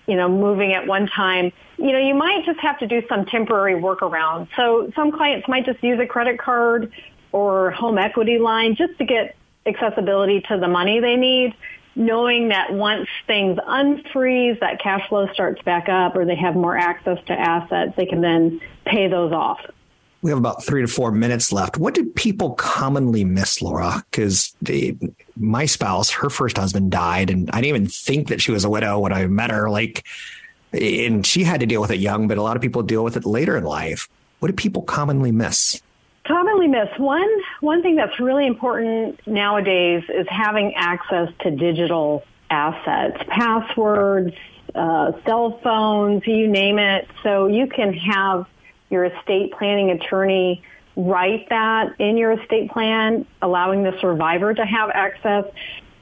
you 0.08 0.16
know, 0.16 0.28
moving 0.28 0.74
at 0.74 0.88
one 0.88 1.08
time, 1.08 1.52
you 1.78 1.92
know, 1.92 2.00
you 2.00 2.14
might 2.14 2.46
just 2.46 2.60
have 2.60 2.80
to 2.80 2.88
do 2.88 3.02
some 3.08 3.26
temporary 3.26 3.76
workaround. 3.76 4.48
So 4.56 4.92
some 4.96 5.12
clients 5.12 5.48
might 5.48 5.66
just 5.66 5.84
use 5.84 6.00
a 6.00 6.06
credit 6.06 6.40
card 6.40 6.92
or 7.32 7.72
home 7.72 7.98
equity 7.98 8.38
line 8.38 8.76
just 8.76 8.98
to 8.98 9.06
get 9.06 9.36
accessibility 9.66 10.42
to 10.42 10.58
the 10.58 10.68
money 10.68 11.00
they 11.00 11.16
need, 11.16 11.54
knowing 11.96 12.50
that 12.50 12.74
once 12.74 13.08
things 13.28 13.58
unfreeze, 13.60 14.60
that 14.60 14.82
cash 14.82 15.08
flow 15.10 15.28
starts 15.34 15.62
back 15.62 15.88
up 15.90 16.16
or 16.16 16.26
they 16.26 16.36
have 16.36 16.56
more 16.56 16.78
access 16.78 17.18
to 17.28 17.34
assets, 17.34 17.94
they 17.96 18.06
can 18.06 18.22
then 18.22 18.60
pay 18.86 19.08
those 19.08 19.32
off. 19.32 19.60
We 20.22 20.30
have 20.30 20.38
about 20.38 20.64
three 20.64 20.82
to 20.82 20.88
four 20.88 21.12
minutes 21.12 21.52
left. 21.52 21.78
What 21.78 21.96
do 21.96 22.06
people 22.06 22.52
commonly 22.54 23.24
miss, 23.24 23.62
Laura? 23.62 24.04
Because 24.12 24.56
my 25.36 25.66
spouse, 25.66 26.12
her 26.12 26.30
first 26.30 26.58
husband 26.58 26.92
died, 26.92 27.32
and 27.32 27.50
I 27.52 27.62
didn't 27.62 27.76
even 27.76 27.88
think 27.88 28.28
that 28.28 28.42
she 28.42 28.52
was 28.52 28.64
a 28.64 28.70
widow 28.70 29.00
when 29.00 29.14
I 29.14 29.26
met 29.26 29.50
her. 29.50 29.70
Like, 29.70 30.06
and 30.74 31.26
she 31.26 31.44
had 31.44 31.60
to 31.62 31.66
deal 31.66 31.82
with 31.82 31.92
it 31.92 32.00
young, 32.00 32.28
but 32.28 32.38
a 32.38 32.44
lot 32.44 32.56
of 32.56 32.62
people 32.62 32.84
deal 32.84 33.04
with 33.04 33.18
it 33.18 33.26
later 33.26 33.58
in 33.58 33.64
life. 33.64 34.08
What 34.40 34.50
do 34.50 34.54
people 34.54 34.84
commonly 34.84 35.32
miss? 35.32 35.82
Commonly 36.24 36.68
miss 36.68 36.88
one 36.98 37.30
one 37.62 37.82
thing 37.82 37.96
that's 37.96 38.20
really 38.20 38.46
important 38.46 39.20
nowadays 39.26 40.04
is 40.08 40.28
having 40.30 40.74
access 40.76 41.30
to 41.42 41.50
digital 41.50 42.24
assets, 42.52 43.18
passwords, 43.28 44.36
uh, 44.76 45.14
cell 45.26 45.60
phones, 45.64 46.26
you 46.28 46.48
name 46.48 46.78
it. 46.78 47.08
So 47.24 47.48
you 47.48 47.68
can 47.68 47.94
have 47.94 48.46
your 48.92 49.06
estate 49.06 49.54
planning 49.54 49.92
attorney 49.92 50.64
write 50.96 51.48
that 51.50 52.00
in 52.00 52.18
your 52.18 52.32
estate 52.32 52.70
plan, 52.72 53.26
allowing 53.42 53.84
the 53.84 53.98
survivor 54.02 54.54
to 54.54 54.66
have 54.66 54.90
access. 54.94 55.46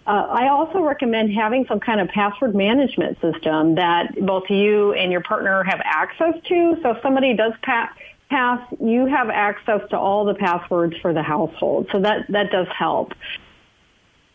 Uh, 0.07 0.11
I 0.11 0.49
also 0.49 0.81
recommend 0.81 1.31
having 1.31 1.65
some 1.67 1.79
kind 1.79 2.01
of 2.01 2.07
password 2.07 2.55
management 2.55 3.21
system 3.21 3.75
that 3.75 4.15
both 4.25 4.49
you 4.49 4.93
and 4.93 5.11
your 5.11 5.21
partner 5.21 5.63
have 5.63 5.79
access 5.83 6.33
to. 6.45 6.77
So 6.81 6.91
if 6.91 7.01
somebody 7.03 7.35
does 7.35 7.53
pa- 7.61 7.93
pass, 8.29 8.61
you 8.81 9.05
have 9.05 9.29
access 9.29 9.81
to 9.91 9.97
all 9.97 10.25
the 10.25 10.33
passwords 10.33 10.95
for 11.01 11.13
the 11.13 11.21
household. 11.21 11.87
So 11.91 12.01
that, 12.01 12.25
that 12.29 12.51
does 12.51 12.67
help. 12.75 13.13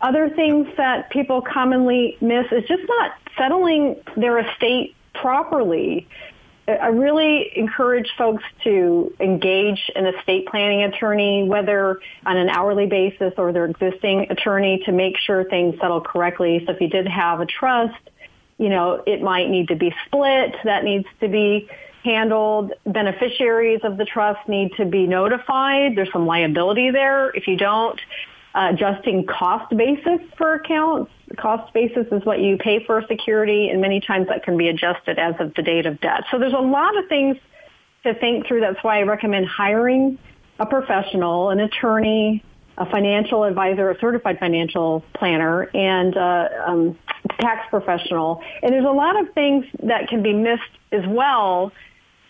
Other 0.01 0.31
things 0.31 0.69
that 0.77 1.11
people 1.11 1.43
commonly 1.43 2.17
miss 2.21 2.47
is 2.53 2.64
just 2.69 2.83
not 2.87 3.12
settling 3.37 3.97
their 4.17 4.38
estate 4.38 4.95
properly 5.14 6.07
I 6.66 6.88
really 6.88 7.50
encourage 7.57 8.11
folks 8.16 8.42
to 8.64 9.14
engage 9.20 9.90
an 9.94 10.07
estate 10.07 10.46
planning 10.46 10.83
attorney, 10.83 11.46
whether 11.46 12.00
on 12.24 12.37
an 12.38 12.48
hourly 12.48 12.87
basis 12.87 13.35
or 13.37 13.53
their 13.53 13.66
existing 13.66 14.29
attorney 14.31 14.83
to 14.87 14.92
make 14.92 15.18
sure 15.18 15.44
things 15.44 15.74
settle 15.79 16.00
correctly. 16.00 16.62
So 16.66 16.72
if 16.72 16.81
you 16.81 16.88
did 16.88 17.07
have 17.07 17.40
a 17.40 17.46
trust, 17.46 18.11
you 18.57 18.70
know, 18.70 19.03
it 19.07 19.20
might 19.20 19.50
need 19.50 19.68
to 19.68 19.77
be 19.77 19.94
split. 20.07 20.55
That 20.64 20.85
needs 20.85 21.07
to 21.20 21.29
be 21.29 21.68
handled. 22.03 22.72
Beneficiaries 22.87 23.81
of 23.83 23.98
the 23.98 24.07
trust 24.07 24.48
need 24.48 24.72
to 24.77 24.87
be 24.87 25.07
notified. 25.07 25.96
There's 25.96 26.12
some 26.12 26.27
liability 26.27 26.90
there. 26.90 27.31
If 27.31 27.46
you 27.46 27.57
don't, 27.57 28.00
uh, 28.55 28.70
adjusting 28.72 29.27
cost 29.27 29.77
basis 29.77 30.20
for 30.38 30.55
accounts. 30.55 31.11
Cost 31.35 31.73
basis 31.73 32.07
is 32.12 32.25
what 32.25 32.40
you 32.40 32.57
pay 32.57 32.85
for 32.85 33.03
security, 33.09 33.68
and 33.68 33.81
many 33.81 34.01
times 34.01 34.29
that 34.29 34.42
can 34.44 34.57
be 34.57 34.68
adjusted 34.68 35.18
as 35.18 35.35
of 35.38 35.55
the 35.55 35.62
date 35.62 35.87
of 35.87 36.01
death. 36.01 36.25
So 36.31 36.38
there's 36.38 36.53
a 36.53 36.57
lot 36.57 36.97
of 36.97 37.09
things 37.09 37.37
to 38.05 38.14
think 38.14 38.47
through. 38.47 38.61
That's 38.61 38.83
why 38.83 38.99
I 38.99 39.03
recommend 39.03 39.47
hiring 39.47 40.18
a 40.59 40.66
professional, 40.66 41.51
an 41.51 41.61
attorney, 41.61 42.44
a 42.79 42.87
financial 42.87 43.44
advisor, 43.44 43.90
a 43.90 43.99
certified 43.99 44.38
financial 44.38 45.05
planner, 45.14 45.62
and 45.75 46.16
uh, 46.16 46.49
um, 46.66 46.99
tax 47.40 47.66
professional. 47.70 48.42
And 48.62 48.73
there's 48.73 48.85
a 48.85 48.88
lot 48.88 49.20
of 49.20 49.33
things 49.35 49.64
that 49.85 50.09
can 50.09 50.23
be 50.23 50.33
missed 50.33 50.62
as 50.92 51.05
well, 51.07 51.73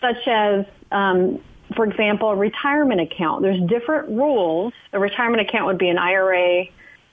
such 0.01 0.27
as 0.27 0.65
um, 0.91 1.39
for 1.75 1.85
example, 1.85 2.29
a 2.29 2.35
retirement 2.35 3.01
account. 3.01 3.41
There's 3.41 3.61
different 3.67 4.09
rules. 4.09 4.73
A 4.93 4.99
retirement 4.99 5.47
account 5.47 5.65
would 5.65 5.77
be 5.77 5.89
an 5.89 5.97
IRA, 5.97 6.65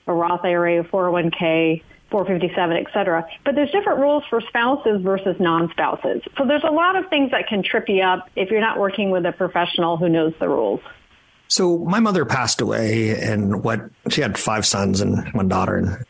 a 0.07 0.13
Roth 0.13 0.43
IRA, 0.43 0.81
a 0.81 0.83
401k, 0.83 1.81
457, 2.11 2.77
et 2.77 2.85
cetera. 2.93 3.25
But 3.43 3.55
there's 3.55 3.71
different 3.71 3.99
rules 3.99 4.23
for 4.29 4.39
spouses 4.41 5.01
versus 5.01 5.35
non-spouses. 5.39 6.21
So 6.37 6.45
there's 6.45 6.63
a 6.63 6.71
lot 6.71 6.95
of 6.95 7.09
things 7.09 7.31
that 7.31 7.47
can 7.47 7.63
trip 7.63 7.85
you 7.87 8.03
up 8.03 8.29
if 8.35 8.51
you're 8.51 8.61
not 8.61 8.79
working 8.79 9.09
with 9.09 9.25
a 9.25 9.31
professional 9.31 9.97
who 9.97 10.09
knows 10.09 10.33
the 10.39 10.47
rules. 10.47 10.81
So 11.47 11.79
my 11.79 11.99
mother 11.99 12.25
passed 12.25 12.61
away 12.61 13.19
and 13.19 13.63
what 13.63 13.81
she 14.09 14.21
had 14.21 14.37
five 14.37 14.65
sons 14.65 15.01
and 15.01 15.27
one 15.33 15.47
daughter 15.47 15.75
and 15.75 16.05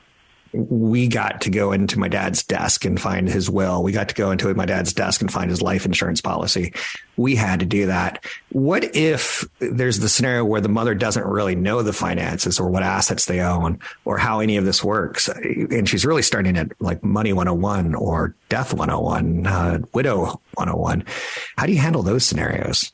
we 0.54 1.08
got 1.08 1.42
to 1.42 1.50
go 1.50 1.72
into 1.72 1.98
my 1.98 2.08
dad's 2.08 2.44
desk 2.44 2.86
and 2.86 3.02
find 3.02 3.28
his 3.28 3.50
will. 3.50 3.82
We 3.82 3.92
got 3.92 4.10
to 4.10 4.16
go 4.16 4.30
into 4.30 4.54
my 4.54 4.66
dad's 4.66 4.94
desk 4.94 5.22
and 5.22 5.32
find 5.32 5.50
his 5.50 5.62
life 5.62 5.86
insurance 5.86 6.22
policy. 6.22 6.74
We 7.18 7.36
had 7.36 7.60
to 7.62 7.66
do 7.66 7.88
that. 7.88 8.24
What 8.52 8.96
if 8.96 9.46
there's 9.60 10.00
the 10.00 10.10
scenario 10.10 10.46
where 10.46 10.62
the 10.62 10.70
mother 10.70 10.94
doesn't 10.94 11.26
really 11.26 11.56
know 11.56 11.82
the 11.82 11.94
finances 11.94 12.60
or 12.60 12.70
what 12.70 12.84
assets 12.84 13.26
they 13.26 13.42
own 13.42 13.80
or 14.06 14.18
how 14.18 14.40
any 14.40 14.58
of 14.58 14.66
this 14.66 14.84
works? 14.84 15.28
And 15.28 15.90
she's 15.90 16.06
really 16.06 16.22
starting 16.22 16.56
at 16.56 16.72
like 16.80 17.04
money 17.04 17.34
101 17.34 17.96
or 17.96 18.36
death 18.50 18.74
101, 18.74 19.48
uh, 19.48 19.80
widow 19.94 20.40
101. 20.54 21.04
How 21.58 21.66
do 21.66 21.74
you 21.74 21.80
handle 21.80 22.04
those 22.04 22.26
scenarios? 22.26 22.92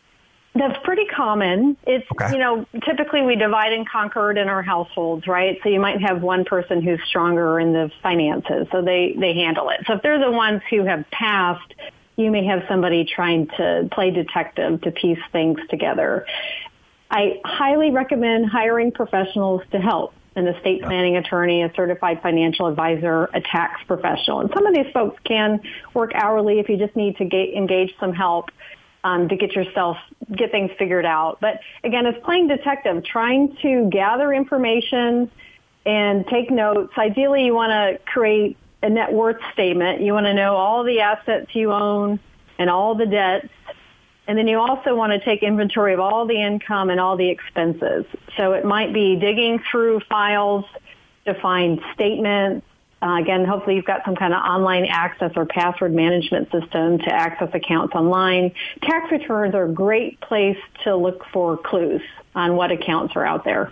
That's 0.56 0.78
pretty 0.84 1.06
common. 1.06 1.78
It's, 1.86 2.06
okay. 2.12 2.34
you 2.34 2.40
know, 2.40 2.66
typically 2.84 3.22
we 3.22 3.36
divide 3.36 3.72
and 3.72 3.88
conquer 3.88 4.32
it 4.32 4.38
in 4.38 4.50
our 4.50 4.64
households, 4.64 5.28
right? 5.28 5.60
So 5.64 5.70
you 5.70 5.80
might 5.80 6.02
have 6.02 6.22
one 6.22 6.44
person 6.44 6.82
who's 6.82 7.00
stronger 7.08 7.60
in 7.60 7.72
the 7.72 7.92
finances, 8.02 8.68
so 8.72 8.82
they, 8.82 9.16
they 9.18 9.34
handle 9.34 9.70
it. 9.70 9.82
So 9.86 9.94
if 9.94 10.02
they're 10.02 10.20
the 10.20 10.32
ones 10.32 10.62
who 10.70 10.86
have 10.86 11.06
passed, 11.12 11.74
you 12.16 12.32
may 12.32 12.46
have 12.46 12.64
somebody 12.68 13.06
trying 13.06 13.48
to 13.58 13.88
play 13.92 14.12
detective 14.12 14.82
to 14.82 14.92
piece 14.92 15.20
things 15.32 15.60
together. 15.70 16.26
I 17.12 17.42
highly 17.46 17.92
recommend 17.92 18.50
hiring 18.50 18.92
professionals 18.92 19.62
to 19.72 19.80
help 19.80 20.14
an 20.36 20.48
estate 20.48 20.82
planning 20.82 21.18
attorney, 21.18 21.64
a 21.64 21.72
certified 21.76 22.22
financial 22.22 22.68
advisor, 22.68 23.26
a 23.34 23.42
tax 23.42 23.82
professional. 23.88 24.42
And 24.42 24.52
some 24.54 24.66
of 24.66 24.74
these 24.74 24.92
folks 24.94 25.20
can 25.24 25.60
work 25.94 26.12
hourly 26.14 26.60
if 26.60 26.70
you 26.70 26.78
just 26.78 26.96
need 26.96 27.18
to 27.18 27.26
get, 27.26 27.54
engage 27.54 27.94
some 28.00 28.14
help 28.14 28.50
um, 29.04 29.30
to 29.30 29.36
get 29.36 29.54
yourself 29.54 29.98
get 30.36 30.52
things 30.52 30.72
figured 30.78 31.06
out. 31.06 31.40
But 31.40 31.62
again, 31.84 32.06
it's 32.06 32.24
playing 32.24 32.48
detective, 32.48 33.04
trying 33.04 33.56
to 33.62 33.90
gather 33.90 34.34
information 34.34 35.32
and 35.86 36.28
take 36.28 36.52
notes. 36.52 36.94
Ideally, 36.98 37.46
you 37.46 37.56
want 37.56 37.72
to 37.72 38.04
create 38.06 38.58
a 38.84 38.90
net 38.90 39.12
worth 39.12 39.42
statement. 39.54 40.02
You 40.02 40.14
want 40.14 40.26
to 40.26 40.34
know 40.34 40.56
all 40.56 40.84
the 40.84 41.00
assets 41.02 41.54
you 41.56 41.72
own 41.72 42.20
and 42.58 42.70
all 42.70 42.96
the 42.96 43.06
debts. 43.06 43.50
And 44.28 44.38
then 44.38 44.48
you 44.48 44.60
also 44.60 44.96
want 44.96 45.12
to 45.12 45.20
take 45.20 45.42
inventory 45.42 45.94
of 45.94 46.00
all 46.00 46.28
the 46.28 46.40
income 46.40 46.92
and 46.92 47.00
all 47.00 47.18
the 47.18 47.30
expenses. 47.30 48.06
So 48.38 48.54
it 48.54 48.64
might 48.64 48.94
be 48.94 49.16
digging 49.16 49.60
through 49.72 50.02
files 50.02 50.66
to 51.26 51.34
find 51.34 51.82
statements, 51.94 52.66
uh, 53.02 53.16
again, 53.16 53.46
hopefully 53.46 53.76
you've 53.76 53.86
got 53.86 54.04
some 54.04 54.16
kind 54.16 54.34
of 54.34 54.42
online 54.42 54.86
access 54.86 55.32
or 55.36 55.46
password 55.46 55.94
management 55.94 56.52
system 56.52 56.98
to 57.00 57.14
access 57.14 57.50
accounts 57.54 57.96
online. 57.96 58.52
Tax 58.82 59.12
returns 59.12 59.56
are 59.56 59.64
a 59.64 59.72
great 59.72 60.20
place 60.20 60.58
to 60.84 60.96
look 60.96 61.24
for 61.32 61.58
clues 61.58 62.02
on 62.36 62.56
what 62.56 62.72
accounts 62.72 63.16
are 63.16 63.26
out 63.26 63.46
there. 63.46 63.72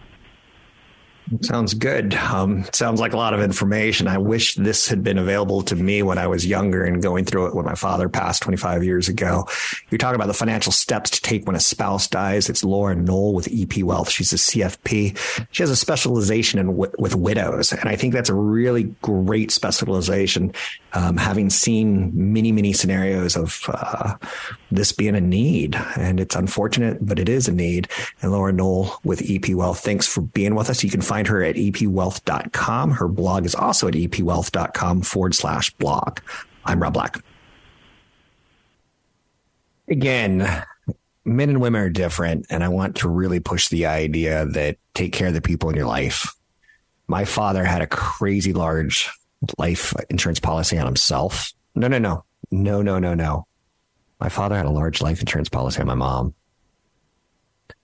Sounds 1.41 1.73
good. 1.73 2.13
Um, 2.13 2.65
sounds 2.71 3.01
like 3.01 3.13
a 3.13 3.17
lot 3.17 3.33
of 3.33 3.41
information. 3.41 4.07
I 4.07 4.17
wish 4.17 4.55
this 4.55 4.87
had 4.87 5.03
been 5.03 5.17
available 5.17 5.61
to 5.63 5.75
me 5.75 6.01
when 6.01 6.17
I 6.17 6.27
was 6.27 6.45
younger 6.45 6.83
and 6.85 7.01
going 7.01 7.25
through 7.25 7.47
it 7.47 7.55
when 7.55 7.65
my 7.65 7.75
father 7.75 8.07
passed 8.07 8.43
25 8.43 8.83
years 8.83 9.09
ago. 9.09 9.45
You're 9.89 9.97
talking 9.97 10.15
about 10.15 10.27
the 10.27 10.33
financial 10.33 10.71
steps 10.71 11.09
to 11.11 11.21
take 11.21 11.45
when 11.45 11.55
a 11.55 11.59
spouse 11.59 12.07
dies. 12.07 12.49
It's 12.49 12.63
Laura 12.63 12.95
Knowle 12.95 13.33
with 13.33 13.49
EP 13.51 13.83
Wealth. 13.83 14.09
She's 14.09 14.31
a 14.31 14.37
CFP. 14.37 15.47
She 15.51 15.63
has 15.63 15.69
a 15.69 15.75
specialization 15.75 16.59
in 16.59 16.77
with 16.77 17.15
widows, 17.15 17.73
and 17.73 17.89
I 17.89 17.95
think 17.97 18.13
that's 18.13 18.29
a 18.29 18.33
really 18.33 18.83
great 19.01 19.51
specialization. 19.51 20.53
Um, 20.93 21.17
having 21.17 21.49
seen 21.49 22.11
many, 22.13 22.51
many 22.53 22.71
scenarios 22.71 23.35
of 23.35 23.61
uh, 23.67 24.15
this 24.71 24.91
being 24.91 25.15
a 25.15 25.21
need, 25.21 25.75
and 25.95 26.19
it's 26.19 26.35
unfortunate, 26.35 26.97
but 27.01 27.19
it 27.19 27.29
is 27.29 27.47
a 27.47 27.53
need. 27.53 27.87
And 28.21 28.31
Laura 28.31 28.51
Knowle 28.51 28.97
with 29.03 29.29
EP 29.29 29.55
Wealth, 29.55 29.79
thanks 29.79 30.07
for 30.07 30.21
being 30.21 30.55
with 30.55 30.69
us. 30.69 30.83
You 30.83 30.89
can 30.89 31.01
find 31.01 31.27
her 31.27 31.43
at 31.43 31.55
epwealth.com. 31.55 32.91
Her 32.91 33.07
blog 33.07 33.45
is 33.45 33.55
also 33.55 33.87
at 33.87 33.93
epwealth.com 33.93 35.01
forward 35.01 35.35
slash 35.35 35.73
blog. 35.75 36.19
I'm 36.65 36.81
Rob 36.81 36.93
Black. 36.93 37.23
Again, 39.87 40.63
men 41.23 41.49
and 41.49 41.61
women 41.61 41.81
are 41.81 41.89
different, 41.89 42.47
and 42.49 42.63
I 42.63 42.67
want 42.67 42.97
to 42.97 43.09
really 43.09 43.39
push 43.39 43.69
the 43.69 43.85
idea 43.85 44.45
that 44.47 44.77
take 44.93 45.13
care 45.13 45.27
of 45.27 45.33
the 45.33 45.41
people 45.41 45.69
in 45.69 45.75
your 45.75 45.85
life. 45.85 46.33
My 47.07 47.23
father 47.23 47.63
had 47.63 47.81
a 47.81 47.87
crazy 47.87 48.51
large 48.51 49.09
life 49.57 49.93
insurance 50.09 50.39
policy 50.39 50.77
on 50.77 50.85
himself. 50.85 51.53
No, 51.73 51.87
no, 51.87 51.99
no. 51.99 52.25
No, 52.51 52.81
no, 52.81 52.99
no, 52.99 53.13
no. 53.13 53.47
My 54.19 54.29
father 54.29 54.55
had 54.55 54.65
a 54.65 54.71
large 54.71 55.01
life 55.01 55.19
insurance 55.19 55.49
policy 55.49 55.79
on 55.79 55.87
my 55.87 55.95
mom, 55.95 56.33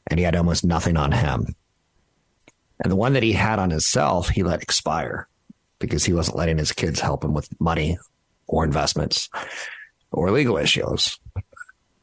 and 0.08 0.20
he 0.20 0.24
had 0.24 0.36
almost 0.36 0.66
nothing 0.66 0.98
on 0.98 1.12
him. 1.12 1.56
And 2.84 2.92
the 2.92 2.96
one 2.96 3.14
that 3.14 3.24
he 3.24 3.34
had 3.34 3.60
on 3.60 3.70
himself, 3.70 4.30
he 4.30 4.44
let 4.44 4.64
expire 4.64 5.28
because 5.80 6.04
he 6.04 6.14
wasn't 6.14 6.38
letting 6.38 6.58
his 6.58 6.72
kids 6.72 7.00
help 7.00 7.24
him 7.24 7.34
with 7.34 7.50
money 7.60 7.98
or 8.48 8.64
investments 8.64 9.30
or 10.12 10.32
legal 10.32 10.58
issues 10.58 11.20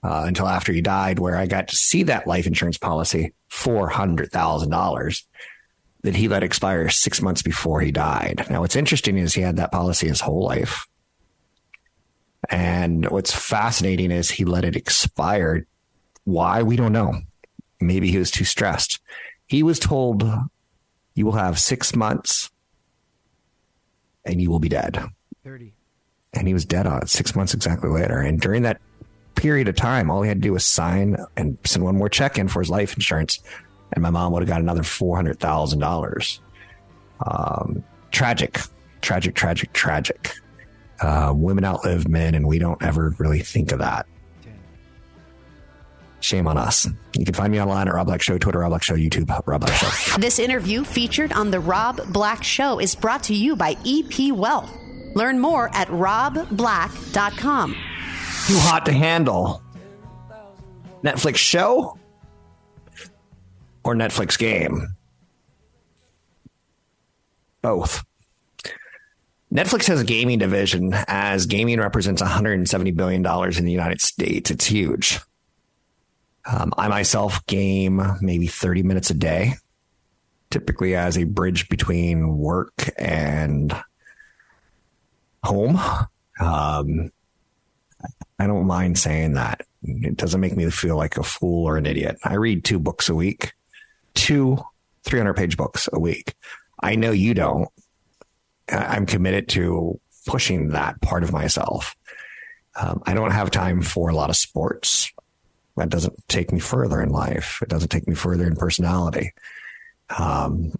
uh, 0.02 0.24
until 0.26 0.48
after 0.48 0.72
he 0.72 0.80
died, 0.80 1.18
where 1.18 1.36
I 1.36 1.46
got 1.46 1.68
to 1.68 1.76
see 1.76 2.04
that 2.04 2.26
life 2.26 2.46
insurance 2.46 2.78
policy, 2.78 3.32
$400,000 3.50 5.22
that 6.02 6.16
he 6.16 6.28
let 6.28 6.42
expire 6.42 6.88
six 6.88 7.20
months 7.20 7.42
before 7.42 7.80
he 7.80 7.92
died. 7.92 8.46
Now, 8.48 8.60
what's 8.60 8.76
interesting 8.76 9.18
is 9.18 9.34
he 9.34 9.42
had 9.42 9.56
that 9.56 9.72
policy 9.72 10.08
his 10.08 10.20
whole 10.20 10.44
life. 10.44 10.86
And 12.50 13.08
what's 13.08 13.32
fascinating 13.32 14.10
is 14.10 14.30
he 14.30 14.44
let 14.44 14.64
it 14.64 14.76
expire. 14.76 15.66
Why? 16.24 16.62
We 16.62 16.76
don't 16.76 16.92
know. 16.92 17.14
Maybe 17.80 18.10
he 18.10 18.18
was 18.18 18.30
too 18.30 18.44
stressed. 18.44 19.00
He 19.46 19.62
was 19.62 19.78
told 19.78 20.28
you 21.14 21.24
will 21.24 21.32
have 21.32 21.58
six 21.58 21.94
months 21.94 22.50
and 24.24 24.40
you 24.40 24.50
will 24.50 24.58
be 24.58 24.68
dead. 24.68 25.02
30. 25.44 25.72
And 26.34 26.46
he 26.46 26.54
was 26.54 26.64
dead 26.64 26.86
on 26.86 27.02
it 27.02 27.08
six 27.08 27.34
months 27.34 27.54
exactly 27.54 27.88
later. 27.90 28.18
And 28.18 28.40
during 28.40 28.62
that 28.62 28.80
period 29.34 29.68
of 29.68 29.76
time, 29.76 30.10
all 30.10 30.22
he 30.22 30.28
had 30.28 30.38
to 30.38 30.48
do 30.48 30.52
was 30.52 30.64
sign 30.64 31.16
and 31.36 31.56
send 31.64 31.84
one 31.84 31.96
more 31.96 32.08
check 32.08 32.38
in 32.38 32.48
for 32.48 32.60
his 32.60 32.70
life 32.70 32.94
insurance. 32.94 33.40
And 33.92 34.02
my 34.02 34.10
mom 34.10 34.32
would 34.32 34.42
have 34.42 34.48
got 34.48 34.60
another 34.60 34.82
$400,000. 34.82 36.40
Um, 37.26 37.84
tragic, 38.12 38.60
tragic, 39.00 39.34
tragic, 39.34 39.72
tragic. 39.72 40.34
Uh, 41.00 41.32
women 41.34 41.64
outlive 41.64 42.08
men, 42.08 42.34
and 42.34 42.46
we 42.46 42.58
don't 42.58 42.82
ever 42.82 43.14
really 43.18 43.40
think 43.40 43.72
of 43.72 43.78
that. 43.78 44.06
Shame 46.20 46.46
on 46.46 46.58
us. 46.58 46.86
You 47.16 47.24
can 47.24 47.32
find 47.34 47.50
me 47.50 47.60
online 47.60 47.88
at 47.88 47.94
Rob 47.94 48.06
Black 48.06 48.20
Show, 48.20 48.36
Twitter, 48.36 48.58
Rob 48.58 48.70
Black 48.70 48.82
Show, 48.82 48.94
YouTube, 48.94 49.30
Rob 49.46 49.62
Black 49.62 49.74
Show. 49.74 50.18
This 50.18 50.38
interview 50.38 50.84
featured 50.84 51.32
on 51.32 51.50
The 51.50 51.60
Rob 51.60 52.00
Black 52.12 52.44
Show 52.44 52.78
is 52.78 52.94
brought 52.94 53.22
to 53.24 53.34
you 53.34 53.56
by 53.56 53.76
EP 53.86 54.30
Wealth. 54.32 54.70
Learn 55.14 55.38
more 55.38 55.70
at 55.74 55.88
robblack.com. 55.88 57.70
Too 57.72 58.58
hot 58.58 58.84
to 58.86 58.92
handle. 58.92 59.62
Netflix 61.02 61.36
show 61.36 61.98
or 63.84 63.94
Netflix 63.94 64.38
game? 64.38 64.86
Both. 67.62 68.04
Netflix 69.52 69.86
has 69.88 70.00
a 70.00 70.04
gaming 70.04 70.38
division 70.38 70.92
as 71.08 71.46
gaming 71.46 71.80
represents 71.80 72.22
170 72.22 72.92
billion 72.92 73.22
dollars 73.22 73.58
in 73.58 73.64
the 73.64 73.72
United 73.72 74.00
States. 74.00 74.50
It's 74.50 74.66
huge. 74.66 75.18
Um, 76.50 76.72
I 76.78 76.88
myself 76.88 77.44
game 77.46 78.00
maybe 78.20 78.46
30 78.46 78.82
minutes 78.84 79.10
a 79.10 79.14
day, 79.14 79.54
typically 80.50 80.94
as 80.94 81.18
a 81.18 81.24
bridge 81.24 81.68
between 81.68 82.38
work 82.38 82.90
and 82.96 83.74
home. 85.42 85.78
Um, 86.40 87.10
I 88.38 88.46
don't 88.46 88.66
mind 88.66 88.98
saying 88.98 89.34
that. 89.34 89.62
It 89.82 90.16
doesn't 90.16 90.40
make 90.40 90.56
me 90.56 90.70
feel 90.70 90.96
like 90.96 91.16
a 91.16 91.22
fool 91.22 91.66
or 91.66 91.76
an 91.76 91.86
idiot. 91.86 92.18
I 92.24 92.34
read 92.34 92.64
two 92.64 92.78
books 92.78 93.08
a 93.08 93.14
week, 93.14 93.52
two 94.14 94.58
300 95.04 95.34
page 95.34 95.56
books 95.56 95.88
a 95.92 95.98
week. 95.98 96.34
I 96.82 96.94
know 96.94 97.10
you 97.10 97.34
don't. 97.34 97.68
I'm 98.70 99.06
committed 99.06 99.48
to 99.50 100.00
pushing 100.26 100.68
that 100.68 101.00
part 101.00 101.22
of 101.22 101.32
myself. 101.32 101.96
Um, 102.76 103.02
I 103.06 103.14
don't 103.14 103.32
have 103.32 103.50
time 103.50 103.82
for 103.82 104.10
a 104.10 104.14
lot 104.14 104.30
of 104.30 104.36
sports. 104.36 105.10
That 105.76 105.88
doesn't 105.88 106.14
take 106.28 106.52
me 106.52 106.60
further 106.60 107.00
in 107.00 107.10
life. 107.10 107.60
It 107.62 107.68
doesn't 107.68 107.88
take 107.88 108.06
me 108.06 108.14
further 108.14 108.46
in 108.46 108.56
personality. 108.56 109.32
Um, 110.16 110.72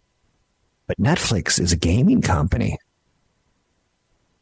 but 0.86 0.98
Netflix 0.98 1.60
is 1.60 1.72
a 1.72 1.76
gaming 1.76 2.20
company. 2.20 2.76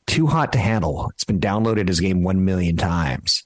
Too 0.06 0.26
hot 0.26 0.52
to 0.54 0.58
handle. 0.58 1.10
It's 1.10 1.24
been 1.24 1.40
downloaded 1.40 1.90
as 1.90 1.98
a 1.98 2.02
game 2.02 2.22
1 2.22 2.44
million 2.44 2.76
times. 2.76 3.44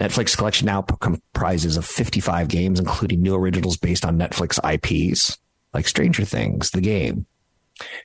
Netflix 0.00 0.36
collection 0.36 0.66
now 0.66 0.82
comprises 0.82 1.76
of 1.76 1.84
55 1.84 2.48
games, 2.48 2.78
including 2.78 3.22
new 3.22 3.34
originals 3.34 3.76
based 3.76 4.04
on 4.04 4.18
Netflix 4.18 4.58
IPs 4.62 5.38
like 5.72 5.88
Stranger 5.88 6.24
Things, 6.24 6.70
the 6.70 6.80
game. 6.80 7.26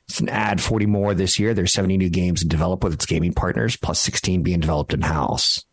It's 0.08 0.20
an 0.20 0.30
add 0.30 0.62
40 0.62 0.86
more 0.88 1.14
this 1.14 1.40
year. 1.40 1.54
There's 1.54 1.74
70 1.74 1.98
new 1.98 2.10
games 2.10 2.42
to 2.42 2.48
develop 2.48 2.84
with 2.84 2.94
its 2.94 3.06
gaming 3.06 3.34
partners, 3.34 3.78
plus 3.78 4.00
16 4.00 4.44
being 4.44 4.60
developed 4.60 4.94
in 4.94 5.02
house. 5.02 5.64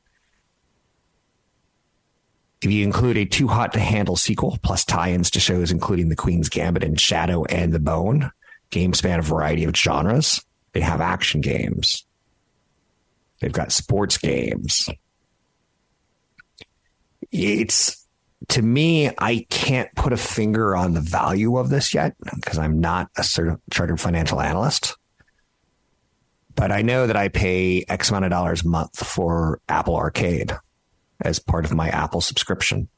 If 2.62 2.70
you 2.70 2.84
include 2.84 3.16
a 3.16 3.24
too 3.24 3.48
hot 3.48 3.72
to 3.74 3.80
handle 3.80 4.16
sequel, 4.16 4.58
plus 4.62 4.84
tie 4.84 5.12
ins 5.12 5.30
to 5.32 5.40
shows 5.40 5.70
including 5.70 6.08
The 6.08 6.16
Queen's 6.16 6.48
Gambit 6.48 6.84
and 6.84 7.00
Shadow 7.00 7.44
and 7.44 7.72
the 7.72 7.78
Bone, 7.78 8.30
games 8.70 8.98
span 8.98 9.18
a 9.18 9.22
variety 9.22 9.64
of 9.64 9.76
genres. 9.76 10.42
They 10.72 10.80
have 10.80 11.00
action 11.00 11.40
games, 11.40 12.06
they've 13.40 13.52
got 13.52 13.72
sports 13.72 14.18
games. 14.18 14.88
It's 17.30 18.05
to 18.48 18.62
me, 18.62 19.10
I 19.18 19.46
can't 19.48 19.92
put 19.94 20.12
a 20.12 20.16
finger 20.16 20.76
on 20.76 20.94
the 20.94 21.00
value 21.00 21.56
of 21.56 21.70
this 21.70 21.94
yet 21.94 22.14
because 22.34 22.58
I'm 22.58 22.80
not 22.80 23.08
a 23.16 23.24
chartered 23.70 24.00
financial 24.00 24.40
analyst. 24.40 24.96
But 26.54 26.72
I 26.72 26.82
know 26.82 27.06
that 27.06 27.16
I 27.16 27.28
pay 27.28 27.84
X 27.88 28.10
amount 28.10 28.24
of 28.26 28.30
dollars 28.30 28.64
a 28.64 28.68
month 28.68 29.06
for 29.06 29.60
Apple 29.68 29.96
Arcade 29.96 30.52
as 31.20 31.38
part 31.38 31.64
of 31.64 31.74
my 31.74 31.88
Apple 31.88 32.20
subscription. 32.20 32.88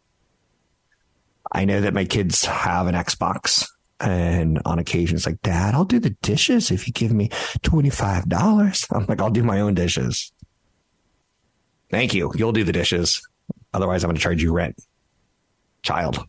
I 1.51 1.65
know 1.65 1.81
that 1.81 1.95
my 1.95 2.05
kids 2.05 2.45
have 2.45 2.87
an 2.87 2.95
Xbox 2.95 3.67
and 4.01 4.61
on 4.65 4.79
occasion 4.79 5.17
it's 5.17 5.27
like, 5.27 5.43
Dad, 5.43 5.75
I'll 5.75 5.85
do 5.85 5.99
the 5.99 6.11
dishes 6.23 6.71
if 6.71 6.87
you 6.87 6.93
give 6.93 7.13
me 7.13 7.31
$25. 7.61 8.87
I'm 8.93 9.07
like, 9.07 9.21
I'll 9.21 9.31
do 9.31 9.43
my 9.43 9.61
own 9.61 9.75
dishes. 9.75 10.33
Thank 11.91 12.13
you. 12.13 12.33
You'll 12.37 12.53
do 12.53 12.65
the 12.65 12.73
dishes. 12.73 13.27
Otherwise, 13.73 14.05
I'm 14.05 14.09
going 14.09 14.17
to 14.17 14.23
charge 14.23 14.43
you 14.43 14.53
rent 14.53 14.77
child. 15.83 16.25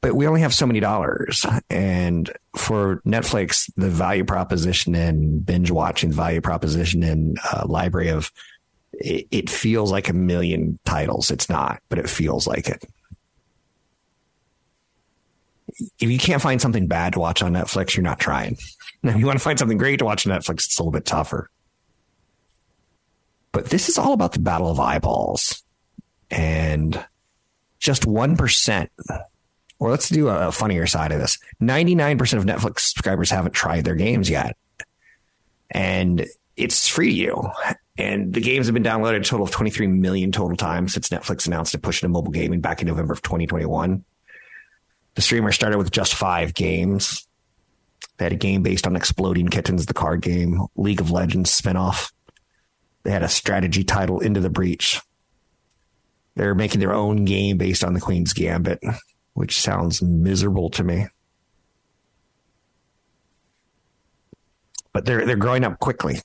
But 0.00 0.14
we 0.14 0.26
only 0.26 0.40
have 0.40 0.54
so 0.54 0.66
many 0.66 0.80
dollars. 0.80 1.44
And 1.68 2.32
for 2.56 3.02
Netflix, 3.06 3.70
the 3.76 3.90
value 3.90 4.24
proposition 4.24 4.94
and 4.94 5.44
binge 5.44 5.70
watching, 5.70 6.10
the 6.10 6.16
value 6.16 6.40
proposition 6.40 7.02
and 7.02 7.38
uh, 7.52 7.64
library 7.66 8.08
of 8.08 8.32
it, 8.92 9.26
it 9.30 9.50
feels 9.50 9.92
like 9.92 10.08
a 10.08 10.14
million 10.14 10.78
titles. 10.84 11.30
It's 11.30 11.48
not, 11.48 11.82
but 11.88 11.98
it 11.98 12.08
feels 12.08 12.46
like 12.46 12.68
it. 12.68 12.84
If 15.98 16.10
you 16.10 16.18
can't 16.18 16.42
find 16.42 16.60
something 16.60 16.86
bad 16.86 17.12
to 17.14 17.20
watch 17.20 17.42
on 17.42 17.52
Netflix, 17.52 17.96
you're 17.96 18.04
not 18.04 18.20
trying. 18.20 18.56
If 19.02 19.16
you 19.16 19.24
want 19.24 19.38
to 19.38 19.42
find 19.42 19.58
something 19.58 19.78
great 19.78 20.00
to 20.00 20.04
watch 20.04 20.26
on 20.26 20.38
Netflix, 20.38 20.66
it's 20.66 20.78
a 20.78 20.82
little 20.82 20.92
bit 20.92 21.06
tougher. 21.06 21.48
But 23.50 23.70
this 23.70 23.88
is 23.88 23.96
all 23.96 24.12
about 24.12 24.32
the 24.32 24.40
battle 24.40 24.70
of 24.70 24.78
eyeballs 24.78 25.62
and 26.30 27.04
just 27.78 28.06
1%, 28.06 28.88
or 29.78 29.90
let's 29.90 30.08
do 30.08 30.28
a 30.28 30.52
funnier 30.52 30.86
side 30.86 31.12
of 31.12 31.20
this 31.20 31.38
99% 31.60 32.38
of 32.38 32.44
Netflix 32.44 32.80
subscribers 32.80 33.30
haven't 33.30 33.52
tried 33.52 33.84
their 33.84 33.94
games 33.94 34.28
yet. 34.28 34.56
And 35.70 36.26
it's 36.56 36.88
free 36.88 37.10
to 37.10 37.16
you. 37.16 37.50
And 37.96 38.32
the 38.32 38.40
games 38.40 38.66
have 38.66 38.74
been 38.74 38.82
downloaded 38.82 39.20
a 39.20 39.24
total 39.24 39.44
of 39.44 39.50
23 39.50 39.86
million 39.86 40.32
total 40.32 40.56
times 40.56 40.94
since 40.94 41.08
Netflix 41.08 41.46
announced 41.46 41.74
it 41.74 41.82
pushed 41.82 42.02
into 42.02 42.12
mobile 42.12 42.32
gaming 42.32 42.60
back 42.60 42.80
in 42.80 42.88
November 42.88 43.12
of 43.12 43.22
2021. 43.22 44.04
The 45.14 45.22
streamer 45.22 45.52
started 45.52 45.78
with 45.78 45.90
just 45.90 46.14
five 46.14 46.54
games. 46.54 47.26
They 48.16 48.24
had 48.24 48.32
a 48.32 48.36
game 48.36 48.62
based 48.62 48.86
on 48.86 48.96
Exploding 48.96 49.48
Kittens, 49.48 49.86
the 49.86 49.94
card 49.94 50.22
game, 50.22 50.66
League 50.76 51.00
of 51.00 51.10
Legends 51.10 51.58
spinoff. 51.58 52.12
They 53.02 53.10
had 53.10 53.22
a 53.22 53.28
strategy 53.28 53.84
title, 53.84 54.20
Into 54.20 54.40
the 54.40 54.50
Breach. 54.50 55.00
They're 56.36 56.54
making 56.54 56.80
their 56.80 56.94
own 56.94 57.24
game 57.24 57.58
based 57.58 57.84
on 57.84 57.94
the 57.94 58.00
Queen's 58.00 58.32
Gambit, 58.32 58.80
which 59.34 59.60
sounds 59.60 60.02
miserable 60.02 60.70
to 60.70 60.84
me. 60.84 61.06
But 64.92 65.04
they're 65.04 65.24
they're 65.26 65.36
growing 65.36 65.64
up 65.64 65.78
quickly. 65.78 66.20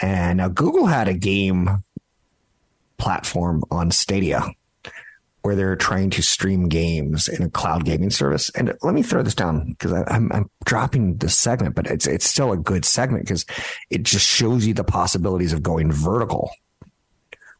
And 0.00 0.38
now 0.38 0.48
Google 0.48 0.86
had 0.86 1.08
a 1.08 1.14
game 1.14 1.84
platform 2.98 3.62
on 3.70 3.90
Stadia 3.90 4.48
where 5.42 5.56
they're 5.56 5.76
trying 5.76 6.08
to 6.08 6.22
stream 6.22 6.68
games 6.68 7.26
in 7.26 7.42
a 7.42 7.50
cloud 7.50 7.84
gaming 7.84 8.10
service. 8.10 8.48
And 8.50 8.72
let 8.82 8.94
me 8.94 9.02
throw 9.02 9.22
this 9.22 9.34
down 9.34 9.70
because 9.70 9.92
I'm, 9.92 10.30
I'm 10.32 10.48
dropping 10.64 11.16
this 11.16 11.36
segment, 11.36 11.74
but 11.74 11.88
it's 11.88 12.06
it's 12.06 12.28
still 12.28 12.52
a 12.52 12.56
good 12.56 12.84
segment 12.84 13.24
because 13.24 13.44
it 13.90 14.04
just 14.04 14.26
shows 14.26 14.66
you 14.66 14.74
the 14.74 14.84
possibilities 14.84 15.52
of 15.52 15.62
going 15.62 15.90
vertical 15.90 16.50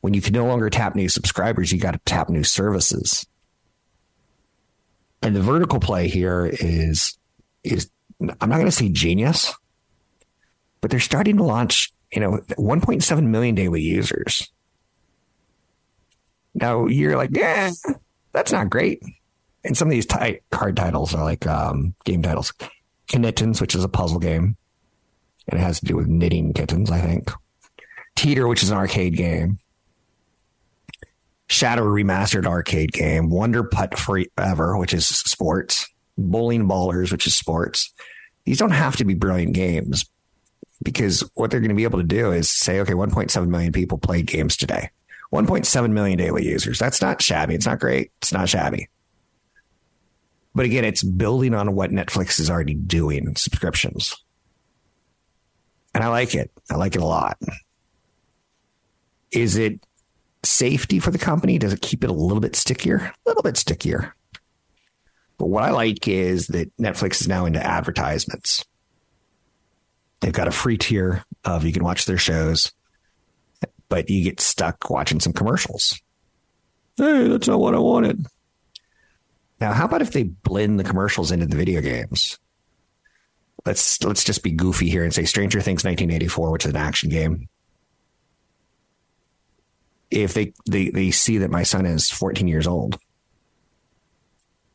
when 0.03 0.15
you 0.15 0.21
can 0.21 0.35
no 0.35 0.45
longer 0.45 0.69
tap 0.69 0.95
new 0.95 1.09
subscribers, 1.09 1.73
you 1.73 1.79
got 1.79 1.93
to 1.93 2.01
tap 2.05 2.29
new 2.29 2.45
services. 2.45 3.25
And 5.23 5.35
the 5.35 5.41
vertical 5.41 5.81
play 5.81 6.09
here 6.09 6.47
is 6.53 7.17
is 7.63 7.89
I'm 8.21 8.51
not 8.51 8.57
going 8.57 8.67
to 8.67 8.73
say 8.73 8.89
genius, 8.89 9.55
but 10.81 10.91
they're 10.91 11.01
starting 11.01 11.37
to 11.37 11.45
launch, 11.45 11.93
you 12.13 12.21
know, 12.21 12.41
1.7 12.59 13.23
million 13.27 13.55
daily 13.55 13.81
users. 13.81 14.51
Now 16.55 16.87
you're 16.87 17.17
like, 17.17 17.31
yeah, 17.33 17.71
that's 18.33 18.51
not 18.51 18.71
great. 18.71 19.03
And 19.65 19.77
some 19.77 19.87
of 19.87 19.93
these 19.93 20.07
t- 20.07 20.41
card 20.51 20.77
titles 20.77 21.15
are 21.15 21.23
like 21.23 21.47
um, 21.47 21.95
game 22.05 22.23
titles. 22.23 22.53
Knittens, 23.15 23.61
which 23.61 23.77
is 23.77 23.85
a 23.85 23.89
puzzle 23.89 24.19
game, 24.19 24.57
and 25.47 25.61
it 25.61 25.63
has 25.63 25.79
to 25.79 25.87
do 25.87 25.97
with 25.97 26.09
knitting 26.09 26.53
kittens, 26.53 26.91
I 26.91 27.01
think. 27.01 27.31
Teeter, 28.17 28.49
which 28.49 28.63
is 28.65 28.71
an 28.71 28.79
arcade 28.79 29.17
game. 29.17 29.59
Shatter 31.53 31.83
remastered 31.83 32.47
arcade 32.47 32.93
game, 32.93 33.29
Wonder 33.29 33.63
Putt 33.63 33.99
Forever, 33.99 34.77
which 34.79 34.95
is 34.95 35.07
sports, 35.07 35.87
Bowling 36.17 36.67
Ballers, 36.67 37.13
which 37.13 37.27
is 37.27 37.35
sports. 37.35 37.93
These 38.45 38.59
don't 38.59 38.71
have 38.71 38.97
to 38.97 39.05
be 39.05 39.15
brilliant 39.15 39.53
games 39.53 40.07
because 40.83 41.21
what 41.35 41.51
they're 41.51 41.61
going 41.61 41.69
to 41.69 41.77
be 41.77 41.85
able 41.85 42.01
to 42.01 42.07
do 42.07 42.33
is 42.33 42.51
say, 42.51 42.81
okay, 42.81 42.95
1.7 42.95 43.49
million 43.49 43.73
people 43.73 43.99
played 43.99 44.27
games 44.27 44.57
today. 44.57 44.91
1.7 45.33 45.91
million 45.93 46.19
daily 46.19 46.45
users. 46.45 46.79
That's 46.79 47.01
not 47.01 47.23
shabby. 47.23 47.55
It's 47.55 47.67
not 47.67 47.79
great. 47.79 48.11
It's 48.21 48.33
not 48.33 48.49
shabby. 48.49 48.89
But 50.55 50.67
again, 50.67 50.85
it's 50.85 51.03
building 51.03 51.55
on 51.55 51.75
what 51.75 51.91
Netflix 51.91 52.39
is 52.41 52.51
already 52.51 52.75
doing 52.75 53.35
subscriptions. 53.37 54.15
And 55.95 56.03
I 56.03 56.09
like 56.09 56.35
it. 56.35 56.51
I 56.71 56.77
like 56.77 56.95
it 56.95 57.03
a 57.03 57.07
lot. 57.07 57.39
Is 59.31 59.57
it 59.57 59.81
safety 60.45 60.99
for 60.99 61.11
the 61.11 61.19
company? 61.19 61.59
Does 61.59 61.73
it 61.73 61.83
keep 61.83 62.05
it 62.05 62.11
a 62.11 62.15
little 62.15 62.41
bit 62.41 62.57
stickier? 62.57 62.97
A 62.97 63.15
little 63.27 63.43
bit 63.43 63.57
stickier. 63.57 64.15
But 65.39 65.47
what 65.47 65.65
I 65.65 65.71
like 65.71 66.07
is 66.07 66.49
that 66.49 66.77
Netflix 66.77 67.21
is 67.21 67.29
now 67.29 67.47
into 67.47 67.65
advertisements. 67.65 68.65
They've 70.21 70.33
got 70.33 70.49
a 70.49 70.53
free 70.53 70.79
tier 70.79 71.25
of 71.45 71.65
you 71.65 71.73
can 71.73 71.83
watch 71.83 72.05
their 72.05 72.19
shows, 72.19 72.73
but 73.89 74.09
you 74.09 74.23
get 74.23 74.41
stuck 74.41 74.89
watching 74.89 75.19
some 75.19 75.33
commercials. 75.33 76.01
Hey, 76.97 77.27
that's 77.27 77.49
not 77.49 77.59
what 77.59 77.75
I 77.75 77.79
wanted. 77.79 78.25
Now, 79.61 79.73
how 79.73 79.87
about 79.87 80.03
if 80.03 80.13
they 80.13 80.25
blend 80.25 80.79
the 80.79 80.85
commercials 80.85 81.33
into 81.33 81.47
the 81.47 81.57
video 81.57 81.81
games? 81.81 82.39
Let's 83.65 84.03
let's 84.03 84.25
just 84.25 84.43
be 84.43 84.51
goofy 84.51 84.91
here 84.91 85.05
and 85.05 85.15
say 85.15 85.25
Stranger 85.25 85.61
Things 85.61 85.85
1984, 85.85 86.51
which 86.51 86.65
is 86.65 86.71
an 86.71 86.77
action 86.77 87.11
game 87.11 87.49
if 90.13 90.35
they, 90.35 90.53
they, 90.69 90.91
they 90.91 91.11
see 91.11 91.39
that 91.39 91.51
my 91.51 91.63
son 91.63 91.87
is 91.87 92.11
14 92.11 92.47
years 92.47 92.67
old. 92.67 92.99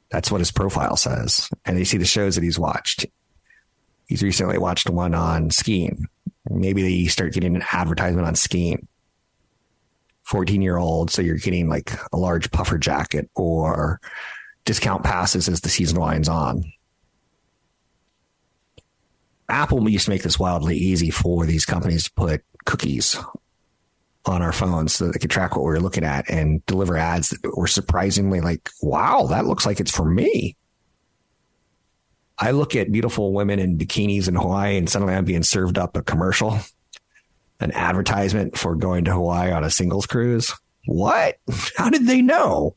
That's 0.10 0.32
what 0.32 0.42
his 0.42 0.52
profile 0.52 0.96
says. 0.96 1.50
And 1.66 1.78
they 1.78 1.84
see 1.84 1.98
the 1.98 2.06
shows 2.06 2.36
that 2.36 2.44
he's 2.44 2.60
watched. 2.60 3.06
He's 4.08 4.24
recently 4.24 4.58
watched 4.58 4.90
one 4.90 5.14
on 5.14 5.52
skiing. 5.52 6.08
Maybe 6.50 6.82
they 6.82 7.08
start 7.08 7.34
getting 7.34 7.56
an 7.56 7.64
advertisement 7.72 8.28
on 8.28 8.36
skiing. 8.36 8.88
14 10.24 10.62
year 10.62 10.78
old, 10.78 11.10
so 11.10 11.22
you're 11.22 11.38
getting 11.38 11.70
like 11.70 11.92
a 12.12 12.18
large 12.18 12.52
puffer 12.52 12.78
jacket 12.78 13.30
or 13.36 14.02
discount 14.66 15.04
passes 15.04 15.48
as 15.48 15.62
the 15.62 15.70
season 15.70 16.00
winds 16.00 16.28
on. 16.28 16.64
Apple 19.50 19.88
used 19.90 20.06
to 20.06 20.12
make 20.12 20.24
this 20.24 20.38
wildly 20.38 20.76
easy 20.76 21.10
for 21.10 21.46
these 21.46 21.66
companies 21.66 22.06
to 22.06 22.12
put 22.12 22.44
cookies 22.66 23.18
on 24.28 24.42
our 24.42 24.52
phones 24.52 24.94
so 24.94 25.06
that 25.06 25.14
they 25.14 25.20
could 25.20 25.32
track 25.32 25.56
what 25.56 25.64
we 25.64 25.72
were 25.72 25.80
looking 25.80 26.04
at 26.04 26.30
and 26.30 26.66
deliver 26.66 26.98
ads 26.98 27.30
that 27.30 27.58
were 27.58 27.68
surprisingly 27.68 28.42
like, 28.42 28.70
wow, 28.82 29.28
that 29.28 29.46
looks 29.46 29.66
like 29.66 29.80
it's 29.80 29.96
for 29.96 30.06
me. 30.06 30.56
I 32.40 32.52
look 32.52 32.76
at 32.76 32.92
beautiful 32.92 33.34
women 33.34 33.60
in 33.60 33.78
bikinis 33.78 34.28
in 34.28 34.36
Hawaii 34.36 34.78
and 34.78 34.90
suddenly 34.90 35.16
I'm 35.16 35.26
being 35.26 35.44
served 35.44 35.78
up 35.78 35.98
a 35.98 36.04
commercial, 36.04 36.60
an 37.60 37.72
advertisement 37.72 38.58
for 38.58 38.76
going 38.76 39.06
to 39.06 39.14
Hawaii 39.14 39.52
on 39.52 39.64
a 39.64 39.72
singles 39.72 40.06
cruise. 40.06 40.54
What? 40.86 41.38
How 41.78 41.90
did 41.90 42.08
they 42.08 42.22
know? 42.22 42.76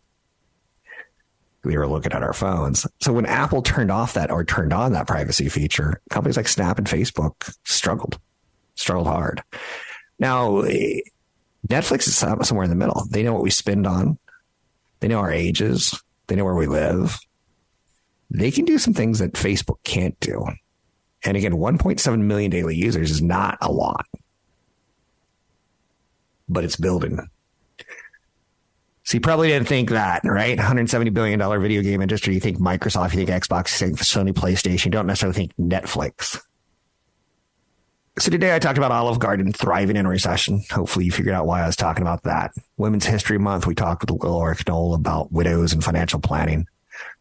We 1.63 1.77
were 1.77 1.87
looking 1.87 2.13
at 2.13 2.23
our 2.23 2.33
phones. 2.33 2.87
So 3.03 3.13
when 3.13 3.27
Apple 3.27 3.61
turned 3.61 3.91
off 3.91 4.15
that 4.15 4.31
or 4.31 4.45
turned 4.45 4.73
on 4.73 4.93
that 4.95 5.07
privacy 5.07 5.51
feature, 5.51 6.01
companies 6.09 6.39
like 6.39 6.49
Snap 6.49 6.79
and 6.79 6.87
Facebook 6.87 7.55
struggled, 7.65 8.19
struggled 8.77 9.09
hard. 9.09 9.43
Now, 10.19 10.63
Netflix 11.69 12.09
is 12.09 12.17
somewhere 12.17 12.65
in 12.65 12.71
the 12.71 12.77
middle. 12.77 13.05
They 13.11 13.23
know 13.23 13.33
what 13.33 13.43
we 13.43 13.51
spend 13.51 13.87
on. 13.87 14.19
They 15.01 15.09
know 15.09 15.19
our 15.19 15.33
ages. 15.33 16.01
They 16.27 16.37
know 16.37 16.45
where 16.45 16.55
we 16.55 16.67
live. 16.67 17.19
They 18.31 18.51
can 18.51 18.65
do 18.65 18.79
some 18.79 18.95
things 18.95 19.19
that 19.19 19.33
Facebook 19.33 19.83
can't 19.85 20.19
do. 20.21 20.47
And 21.25 21.37
again, 21.37 21.55
1.7 21.55 22.21
million 22.21 22.51
daily 22.51 22.77
users 22.77 23.11
is 23.11 23.21
not 23.21 23.59
a 23.61 23.71
lot, 23.71 24.07
but 26.49 26.65
it's 26.65 26.77
building. 26.77 27.19
So 29.05 29.17
you 29.17 29.21
probably 29.21 29.49
didn't 29.49 29.69
think 29.69 29.91
that, 29.91 30.23
right? 30.25 30.57
$170 30.57 31.13
billion 31.13 31.39
video 31.61 31.83
game 31.83 32.01
industry. 32.01 32.35
You 32.35 32.41
think 32.41 32.59
Microsoft, 32.59 33.13
you 33.13 33.27
think 33.27 33.31
Xbox, 33.31 33.81
you 33.81 33.89
think 33.89 33.99
Sony 33.99 34.33
PlayStation. 34.33 34.87
You 34.87 34.91
don't 34.93 35.07
necessarily 35.07 35.35
think 35.35 35.57
Netflix. 35.57 36.41
So 38.21 38.31
today 38.31 38.55
I 38.55 38.59
talked 38.59 38.77
about 38.77 38.93
Olive 38.93 39.19
Garden 39.19 39.51
thriving 39.51 39.97
in 39.97 40.05
a 40.05 40.11
recession. 40.11 40.63
Hopefully 40.71 41.07
you 41.07 41.11
figured 41.11 41.35
out 41.35 41.47
why 41.47 41.63
I 41.63 41.67
was 41.67 41.75
talking 41.75 42.03
about 42.03 42.25
that. 42.25 42.53
Women's 42.77 43.07
History 43.07 43.39
Month, 43.39 43.67
we 43.67 43.75
talked 43.75 44.03
with 44.03 44.11
Laura 44.11 44.55
Knowle 44.55 44.95
about 44.95 45.33
widows 45.33 45.73
and 45.73 45.83
financial 45.83 46.21
planning. 46.21 46.67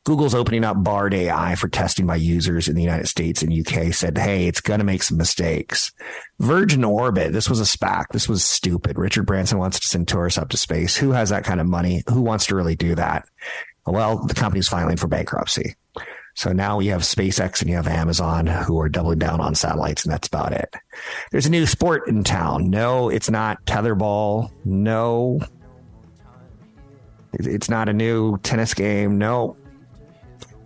Google's 0.03 0.35
opening 0.35 0.65
up 0.65 0.83
Bard 0.83 1.13
AI 1.13 1.55
for 1.55 1.69
testing 1.69 2.05
by 2.05 2.17
users 2.17 2.67
in 2.67 2.75
the 2.75 2.83
United 2.83 3.07
States 3.07 3.41
and 3.41 3.53
UK 3.53 3.93
said, 3.93 4.17
Hey, 4.17 4.47
it's 4.47 4.59
going 4.59 4.79
to 4.79 4.85
make 4.85 5.01
some 5.01 5.17
mistakes. 5.17 5.93
Virgin 6.39 6.83
Orbit, 6.83 7.31
this 7.31 7.49
was 7.49 7.61
a 7.61 7.77
SPAC. 7.77 8.07
This 8.11 8.27
was 8.27 8.43
stupid. 8.43 8.99
Richard 8.99 9.25
Branson 9.25 9.57
wants 9.57 9.79
to 9.79 9.87
send 9.87 10.09
tourists 10.09 10.37
up 10.37 10.49
to 10.49 10.57
space. 10.57 10.97
Who 10.97 11.11
has 11.11 11.29
that 11.29 11.45
kind 11.45 11.61
of 11.61 11.67
money? 11.67 12.03
Who 12.09 12.21
wants 12.21 12.47
to 12.47 12.55
really 12.55 12.75
do 12.75 12.95
that? 12.95 13.25
Well, 13.87 14.25
the 14.27 14.33
company's 14.33 14.67
filing 14.67 14.97
for 14.97 15.07
bankruptcy. 15.07 15.75
So 16.39 16.53
now 16.53 16.79
you 16.79 16.91
have 16.91 17.01
SpaceX 17.01 17.59
and 17.59 17.69
you 17.69 17.75
have 17.75 17.85
Amazon 17.85 18.47
who 18.47 18.79
are 18.79 18.87
doubling 18.87 19.19
down 19.19 19.41
on 19.41 19.55
satellites, 19.55 20.05
and 20.05 20.13
that's 20.13 20.29
about 20.29 20.53
it. 20.53 20.73
There's 21.31 21.45
a 21.45 21.49
new 21.49 21.65
sport 21.65 22.07
in 22.07 22.23
town. 22.23 22.69
No, 22.69 23.09
it's 23.09 23.29
not 23.29 23.65
tetherball. 23.65 24.49
No, 24.63 25.41
it's 27.33 27.67
not 27.67 27.89
a 27.89 27.93
new 27.93 28.37
tennis 28.37 28.73
game. 28.73 29.17
No, 29.17 29.57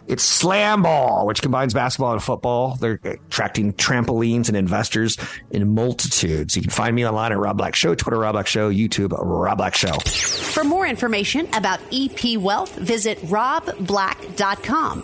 it's 0.05 0.21
slam 0.21 0.83
ball, 0.83 1.25
which 1.25 1.41
combines 1.41 1.73
basketball 1.73 2.13
and 2.13 2.21
football. 2.21 2.75
They're 2.75 2.99
attracting 3.03 3.73
trampolines 3.73 4.49
and 4.49 4.55
investors 4.55 5.17
in 5.49 5.73
multitudes. 5.73 6.55
You 6.55 6.61
can 6.61 6.69
find 6.69 6.95
me 6.95 7.07
online 7.07 7.31
at 7.31 7.39
Rob 7.39 7.57
Black 7.57 7.73
Show, 7.73 7.95
Twitter 7.95 8.19
Rob 8.19 8.33
Black 8.33 8.45
Show, 8.45 8.71
YouTube 8.71 9.11
Rob 9.19 9.57
Black 9.57 9.73
Show. 9.73 9.97
For 9.97 10.63
more 10.63 10.85
information 10.85 11.47
about 11.51 11.79
EP 11.91 12.37
Wealth, 12.37 12.75
visit 12.75 13.17
robblack.com. 13.21 15.03